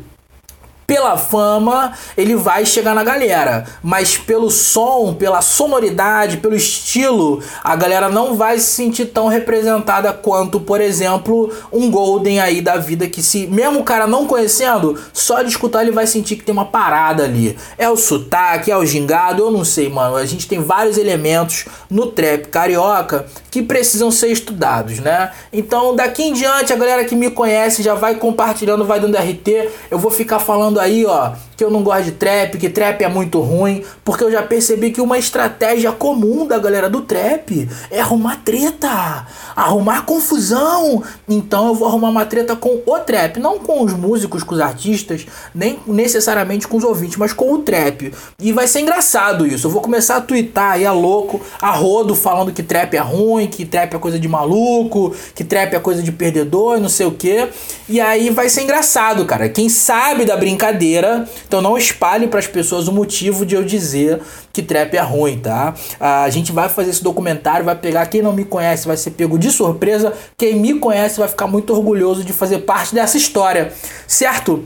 pela 0.90 1.16
fama, 1.16 1.92
ele 2.16 2.34
vai 2.34 2.66
chegar 2.66 2.96
na 2.96 3.04
galera, 3.04 3.64
mas 3.80 4.18
pelo 4.18 4.50
som, 4.50 5.14
pela 5.14 5.40
sonoridade, 5.40 6.38
pelo 6.38 6.56
estilo, 6.56 7.40
a 7.62 7.76
galera 7.76 8.08
não 8.08 8.34
vai 8.34 8.58
se 8.58 8.72
sentir 8.72 9.04
tão 9.04 9.28
representada 9.28 10.12
quanto, 10.12 10.58
por 10.58 10.80
exemplo, 10.80 11.54
um 11.72 11.92
Golden 11.92 12.40
aí 12.40 12.60
da 12.60 12.76
vida 12.76 13.06
que 13.06 13.22
se 13.22 13.46
mesmo 13.46 13.78
o 13.78 13.84
cara 13.84 14.08
não 14.08 14.26
conhecendo, 14.26 15.00
só 15.12 15.42
de 15.42 15.50
escutar 15.50 15.82
ele 15.82 15.92
vai 15.92 16.08
sentir 16.08 16.34
que 16.34 16.42
tem 16.42 16.52
uma 16.52 16.64
parada 16.64 17.22
ali. 17.22 17.56
É 17.78 17.88
o 17.88 17.96
sotaque, 17.96 18.72
é 18.72 18.76
o 18.76 18.84
gingado, 18.84 19.44
eu 19.44 19.50
não 19.52 19.64
sei, 19.64 19.88
mano. 19.88 20.16
A 20.16 20.26
gente 20.26 20.48
tem 20.48 20.60
vários 20.60 20.98
elementos 20.98 21.66
no 21.88 22.06
trap 22.06 22.48
carioca 22.48 23.26
que 23.50 23.62
precisam 23.62 24.10
ser 24.10 24.28
estudados, 24.28 24.98
né? 25.00 25.32
Então, 25.52 25.94
daqui 25.96 26.22
em 26.22 26.32
diante, 26.32 26.72
a 26.72 26.76
galera 26.76 27.04
que 27.04 27.16
me 27.16 27.30
conhece 27.30 27.82
já 27.82 27.94
vai 27.94 28.14
compartilhando, 28.14 28.84
vai 28.84 29.00
dando 29.00 29.16
RT. 29.16 29.68
Eu 29.90 29.98
vou 29.98 30.10
ficar 30.10 30.38
falando 30.38 30.78
aí, 30.78 31.04
ó, 31.04 31.32
que 31.60 31.64
eu 31.64 31.70
não 31.70 31.82
gosto 31.82 32.04
de 32.04 32.12
trap, 32.12 32.56
que 32.56 32.70
trap 32.70 33.02
é 33.02 33.08
muito 33.08 33.38
ruim, 33.38 33.84
porque 34.02 34.24
eu 34.24 34.32
já 34.32 34.42
percebi 34.42 34.90
que 34.92 35.00
uma 35.00 35.18
estratégia 35.18 35.92
comum 35.92 36.46
da 36.46 36.58
galera 36.58 36.88
do 36.88 37.02
trap 37.02 37.68
é 37.90 38.00
arrumar 38.00 38.40
treta, 38.42 39.26
arrumar 39.54 40.06
confusão. 40.06 41.02
Então 41.28 41.68
eu 41.68 41.74
vou 41.74 41.86
arrumar 41.86 42.08
uma 42.08 42.24
treta 42.24 42.56
com 42.56 42.80
o 42.86 42.98
trap, 43.00 43.38
não 43.38 43.58
com 43.58 43.84
os 43.84 43.92
músicos, 43.92 44.42
com 44.42 44.54
os 44.54 44.60
artistas, 44.60 45.26
nem 45.54 45.78
necessariamente 45.86 46.66
com 46.66 46.78
os 46.78 46.84
ouvintes, 46.84 47.18
mas 47.18 47.34
com 47.34 47.52
o 47.52 47.58
trap. 47.58 48.10
E 48.38 48.52
vai 48.52 48.66
ser 48.66 48.80
engraçado 48.80 49.46
isso. 49.46 49.66
Eu 49.66 49.70
vou 49.70 49.82
começar 49.82 50.16
a 50.16 50.20
twittar 50.22 50.72
aí 50.72 50.86
a 50.86 50.92
louco, 50.92 51.42
a 51.60 51.70
rodo, 51.72 52.14
falando 52.14 52.52
que 52.52 52.62
trap 52.62 52.94
é 52.94 53.00
ruim, 53.00 53.39
que 53.48 53.64
trap 53.64 53.94
é 53.94 53.98
coisa 53.98 54.18
de 54.18 54.28
maluco, 54.28 55.14
que 55.34 55.44
trap 55.44 55.74
é 55.74 55.80
coisa 55.80 56.02
de 56.02 56.12
perdedor 56.12 56.78
e 56.78 56.80
não 56.80 56.88
sei 56.88 57.06
o 57.06 57.12
que. 57.12 57.48
E 57.88 58.00
aí 58.00 58.30
vai 58.30 58.48
ser 58.48 58.62
engraçado, 58.62 59.24
cara. 59.24 59.48
Quem 59.48 59.68
sabe 59.68 60.24
da 60.24 60.36
brincadeira 60.36 61.28
então 61.46 61.60
não 61.60 61.76
espalhe 61.76 62.28
para 62.28 62.38
as 62.38 62.46
pessoas 62.46 62.88
o 62.88 62.92
motivo 62.92 63.44
de 63.44 63.54
eu 63.54 63.64
dizer 63.64 64.20
que 64.52 64.62
trap 64.62 64.94
é 64.94 65.00
ruim, 65.00 65.38
tá? 65.38 65.74
A 65.98 66.28
gente 66.30 66.52
vai 66.52 66.68
fazer 66.68 66.90
esse 66.90 67.02
documentário, 67.02 67.64
vai 67.64 67.76
pegar 67.76 68.06
quem 68.06 68.22
não 68.22 68.32
me 68.32 68.44
conhece, 68.44 68.86
vai 68.86 68.96
ser 68.96 69.12
pego 69.12 69.38
de 69.38 69.50
surpresa. 69.50 70.12
Quem 70.36 70.56
me 70.56 70.74
conhece 70.78 71.18
vai 71.18 71.28
ficar 71.28 71.46
muito 71.46 71.72
orgulhoso 71.72 72.24
de 72.24 72.32
fazer 72.32 72.58
parte 72.60 72.94
dessa 72.94 73.16
história, 73.16 73.72
certo? 74.06 74.64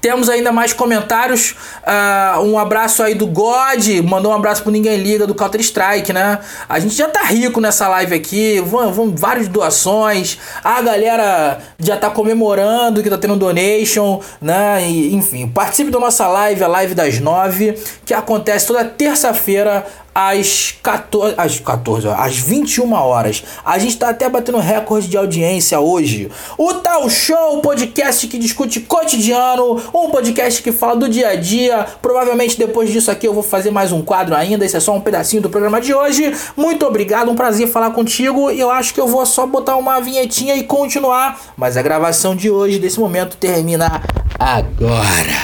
Temos 0.00 0.28
ainda 0.28 0.52
mais 0.52 0.72
comentários. 0.72 1.54
Uh, 1.82 2.42
um 2.42 2.58
abraço 2.58 3.02
aí 3.02 3.14
do 3.14 3.26
God. 3.26 3.86
Mandou 4.04 4.32
um 4.32 4.34
abraço 4.34 4.62
pro 4.62 4.70
Ninguém 4.70 4.96
Liga 4.96 5.26
do 5.26 5.34
Counter 5.34 5.60
Strike, 5.60 6.12
né? 6.12 6.38
A 6.68 6.78
gente 6.78 6.94
já 6.94 7.08
tá 7.08 7.22
rico 7.22 7.60
nessa 7.60 7.88
live 7.88 8.14
aqui. 8.14 8.60
Vão, 8.60 8.92
vão 8.92 9.14
várias 9.14 9.48
doações. 9.48 10.38
A 10.62 10.80
galera 10.82 11.58
já 11.78 11.96
tá 11.96 12.10
comemorando 12.10 13.02
que 13.02 13.10
tá 13.10 13.18
tendo 13.18 13.36
donation, 13.36 14.20
né? 14.40 14.88
E, 14.88 15.14
enfim, 15.14 15.48
participe 15.48 15.90
da 15.90 15.98
nossa 15.98 16.26
live, 16.28 16.62
a 16.62 16.68
live 16.68 16.94
das 16.94 17.18
nove, 17.18 17.78
que 18.04 18.14
acontece 18.14 18.66
toda 18.66 18.84
terça-feira 18.84 19.86
às 20.16 20.74
14, 20.82 21.34
às 21.36 21.60
14, 21.60 22.08
às 22.08 22.38
21 22.38 22.90
horas. 22.94 23.44
A 23.62 23.78
gente 23.78 23.98
tá 23.98 24.08
até 24.08 24.26
batendo 24.30 24.56
recorde 24.56 25.08
de 25.08 25.16
audiência 25.18 25.78
hoje. 25.78 26.30
O 26.56 26.72
Tal 26.72 27.06
Show, 27.10 27.60
podcast 27.60 28.26
que 28.26 28.38
discute 28.38 28.80
cotidiano, 28.80 29.74
um 29.92 30.08
podcast 30.08 30.62
que 30.62 30.72
fala 30.72 30.96
do 30.96 31.06
dia 31.06 31.28
a 31.28 31.36
dia. 31.36 31.84
Provavelmente 32.00 32.56
depois 32.56 32.90
disso 32.90 33.10
aqui 33.10 33.28
eu 33.28 33.34
vou 33.34 33.42
fazer 33.42 33.70
mais 33.70 33.92
um 33.92 34.00
quadro 34.00 34.34
ainda. 34.34 34.64
Esse 34.64 34.78
é 34.78 34.80
só 34.80 34.94
um 34.94 35.02
pedacinho 35.02 35.42
do 35.42 35.50
programa 35.50 35.82
de 35.82 35.92
hoje. 35.92 36.34
Muito 36.56 36.86
obrigado, 36.86 37.30
um 37.30 37.34
prazer 37.34 37.68
falar 37.68 37.90
contigo. 37.90 38.50
Eu 38.50 38.70
acho 38.70 38.94
que 38.94 39.00
eu 39.00 39.06
vou 39.06 39.26
só 39.26 39.46
botar 39.46 39.76
uma 39.76 40.00
vinhetinha 40.00 40.56
e 40.56 40.62
continuar. 40.62 41.38
Mas 41.58 41.76
a 41.76 41.82
gravação 41.82 42.34
de 42.34 42.48
hoje, 42.48 42.78
desse 42.78 42.98
momento, 42.98 43.36
termina 43.36 44.00
agora. 44.38 45.36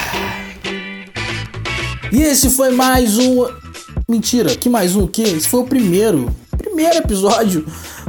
E 2.10 2.22
esse 2.22 2.48
foi 2.48 2.70
mais 2.70 3.18
um 3.18 3.61
Mentira, 4.08 4.54
que 4.56 4.68
mais 4.68 4.96
um? 4.96 5.06
Que? 5.06 5.22
Esse 5.22 5.48
foi 5.48 5.60
o 5.60 5.64
primeiro. 5.64 6.34
Primeiro 6.56 6.96
episódio. 6.98 7.64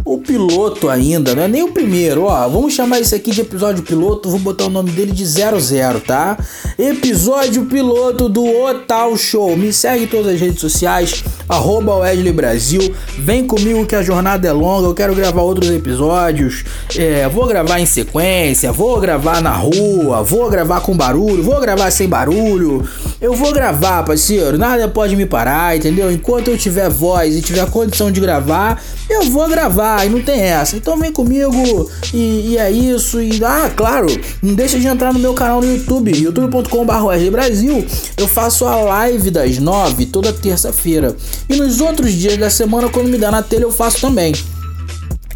O 0.06 0.18
piloto 0.18 0.90
ainda, 0.90 1.34
não 1.34 1.44
é 1.44 1.48
nem 1.48 1.64
o 1.64 1.72
primeiro, 1.72 2.26
ó. 2.26 2.50
Vamos 2.50 2.74
chamar 2.74 3.00
isso 3.00 3.16
aqui 3.16 3.32
de 3.32 3.40
episódio 3.40 3.84
piloto. 3.84 4.30
Vou 4.30 4.40
botar 4.40 4.66
o 4.66 4.70
nome 4.70 4.92
dele 4.92 5.14
de 5.14 5.26
00, 5.26 6.02
tá? 6.02 6.38
Episódio 6.78 7.64
piloto 7.66 8.28
do 8.28 8.46
Otal 8.46 9.16
Show. 9.16 9.56
Me 9.56 9.72
segue 9.72 10.04
em 10.04 10.08
todas 10.08 10.34
as 10.34 10.42
redes 10.42 10.60
sociais, 10.60 11.24
arroba 11.48 11.96
Wesley 11.96 12.34
Brasil. 12.34 12.94
Vem 13.18 13.48
comigo 13.48 13.86
que 13.86 13.96
a 13.96 14.02
jornada 14.02 14.46
é 14.46 14.52
longa. 14.52 14.90
Eu 14.90 14.94
quero 14.94 15.16
gravar 15.16 15.42
outros 15.42 15.72
episódios. 15.72 16.66
É, 16.98 17.30
vou 17.30 17.48
gravar 17.48 17.80
em 17.80 17.86
sequência, 17.86 18.74
vou 18.74 19.00
gravar 19.00 19.42
na 19.42 19.54
rua, 19.54 20.22
vou 20.22 20.50
gravar 20.50 20.82
com 20.82 20.98
barulho, 20.98 21.42
vou 21.42 21.62
gravar 21.62 21.90
sem 21.92 22.10
barulho. 22.10 22.86
Eu 23.22 23.36
vou 23.36 23.54
gravar, 23.54 24.04
parceiro. 24.04 24.58
Nada 24.58 24.86
pode 24.90 25.16
me 25.16 25.26
parar, 25.26 25.78
entendeu? 25.78 26.12
Enquanto 26.12 26.50
eu 26.50 26.58
tiver 26.58 26.90
voz 26.90 27.38
e 27.38 27.42
tiver 27.42 27.66
condição 27.70 28.12
de 28.12 28.20
gravar, 28.20 28.84
eu 29.10 29.32
vou 29.32 29.48
gravar 29.48 29.93
e 30.06 30.10
não 30.10 30.22
tem 30.22 30.40
essa. 30.42 30.76
Então 30.76 30.98
vem 30.98 31.12
comigo 31.12 31.90
e, 32.14 32.52
e 32.52 32.58
é 32.58 32.72
isso. 32.72 33.22
E 33.22 33.44
ah, 33.44 33.72
claro, 33.76 34.08
não 34.42 34.54
deixa 34.54 34.80
de 34.80 34.88
entrar 34.88 35.14
no 35.14 35.20
meu 35.20 35.34
canal 35.34 35.62
no 35.62 35.68
YouTube, 35.68 36.16
youtube.com.br 36.16 37.32
Brasil. 37.32 37.86
Eu 38.18 38.28
faço 38.28 38.66
a 38.66 38.76
live 38.76 39.32
das 39.32 39.58
nove 39.60 40.06
toda 40.06 40.32
terça-feira. 40.32 41.16
E 41.50 41.56
nos 41.56 41.82
outros 41.82 42.14
dias 42.14 42.38
da 42.38 42.50
semana, 42.50 42.90
quando 42.90 43.08
me 43.08 43.18
dá 43.18 43.32
na 43.32 43.42
telha, 43.42 43.64
eu 43.64 43.72
faço 43.72 44.02
também. 44.02 44.34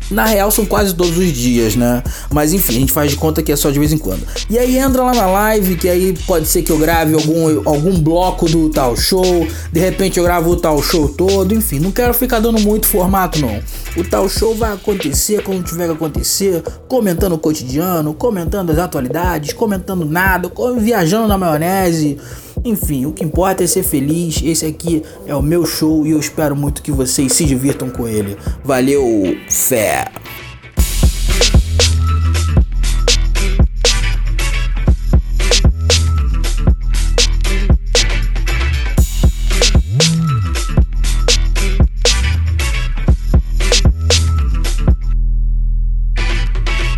Na 0.10 0.26
real 0.26 0.50
são 0.52 0.66
quase 0.66 0.94
todos 0.94 1.18
os 1.18 1.32
dias, 1.34 1.76
né? 1.76 2.02
Mas 2.32 2.54
enfim, 2.54 2.78
a 2.78 2.80
gente 2.80 2.92
faz 2.92 3.12
de 3.12 3.18
conta 3.18 3.44
que 3.44 3.52
é 3.52 3.56
só 3.56 3.70
de 3.70 3.80
vez 3.80 3.92
em 3.92 3.98
quando. 3.98 4.26
E 4.50 4.58
aí 4.58 4.78
entra 4.78 5.04
lá 5.04 5.14
na 5.14 5.26
live, 5.26 5.76
que 5.76 5.90
aí 5.90 6.18
pode 6.26 6.48
ser 6.48 6.62
que 6.62 6.72
eu 6.72 6.78
grave 6.78 7.14
algum, 7.14 7.70
algum 7.70 8.00
bloco 8.00 8.48
do 8.48 8.70
tal 8.70 8.96
show, 8.96 9.48
de 9.72 9.80
repente 9.80 10.18
eu 10.18 10.24
gravo 10.24 10.52
o 10.52 10.56
tal 10.56 10.82
show 10.82 11.10
todo, 11.10 11.54
enfim, 11.54 11.80
não 11.80 11.92
quero 11.92 12.14
ficar 12.14 12.40
dando 12.40 12.60
muito 12.60 12.88
formato 12.88 13.40
não. 13.40 13.60
O 13.96 14.04
tal 14.04 14.30
show 14.30 14.56
vai 14.56 14.74
acontecer 14.74 15.44
quando 15.44 15.64
tiver 15.64 15.88
que 15.88 15.94
acontecer, 15.94 16.64
comentando 16.88 17.34
o 17.34 17.38
cotidiano, 17.38 18.14
comentando 18.14 18.72
as 18.72 18.78
atualidades, 18.78 19.54
comentando 19.54 20.06
nada, 20.06 20.52
viajando 20.80 21.28
na 21.28 21.38
maionese. 21.38 22.18
Enfim, 22.64 23.06
o 23.06 23.14
que 23.14 23.24
importa 23.24 23.64
é 23.64 23.68
ser 23.68 23.84
feliz. 23.84 24.42
Esse 24.44 24.66
aqui 24.66 25.04
é 25.26 25.36
o 25.36 25.42
meu 25.42 25.66
show 25.66 26.06
e 26.06 26.12
eu 26.12 26.20
espero 26.20 26.56
muito 26.56 26.82
que 26.82 26.92
vocês 26.92 27.34
se 27.34 27.46
divirtam 27.46 27.90
com 27.90 28.08
ele. 28.08 28.38
Valeu, 28.64 29.04
fé! 29.50 30.12